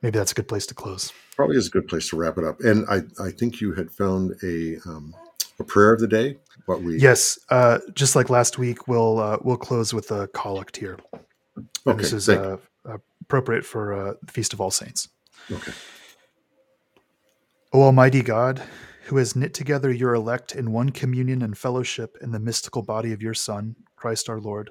[0.04, 1.14] Maybe that's a good place to close.
[1.34, 2.60] Probably is a good place to wrap it up.
[2.60, 5.14] And I, I think you had found a, um,
[5.58, 6.36] a prayer of the day.
[6.66, 7.38] What we Yes.
[7.48, 10.98] Uh, just like last week, we'll uh, we'll close with a collect here.
[11.56, 12.02] And Okay.
[12.02, 15.08] this is uh, appropriate for uh, the Feast of All Saints.
[15.50, 15.72] okay.
[17.72, 18.62] O Almighty God,
[19.06, 23.12] who has knit together your elect in one communion and fellowship in the mystical body
[23.14, 24.70] of your Son, Christ our Lord,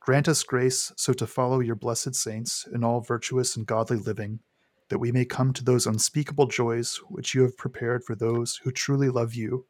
[0.00, 4.40] grant us grace so to follow your blessed saints in all virtuous and godly living,
[4.88, 8.70] that we may come to those unspeakable joys which you have prepared for those who
[8.70, 9.66] truly love you,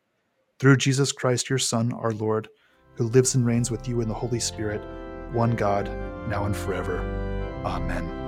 [0.58, 2.48] through Jesus Christ your Son, our Lord,
[2.94, 4.82] who lives and reigns with you in the Holy Spirit,
[5.32, 5.88] one God,
[6.28, 6.98] now and forever.
[7.64, 8.23] Amen.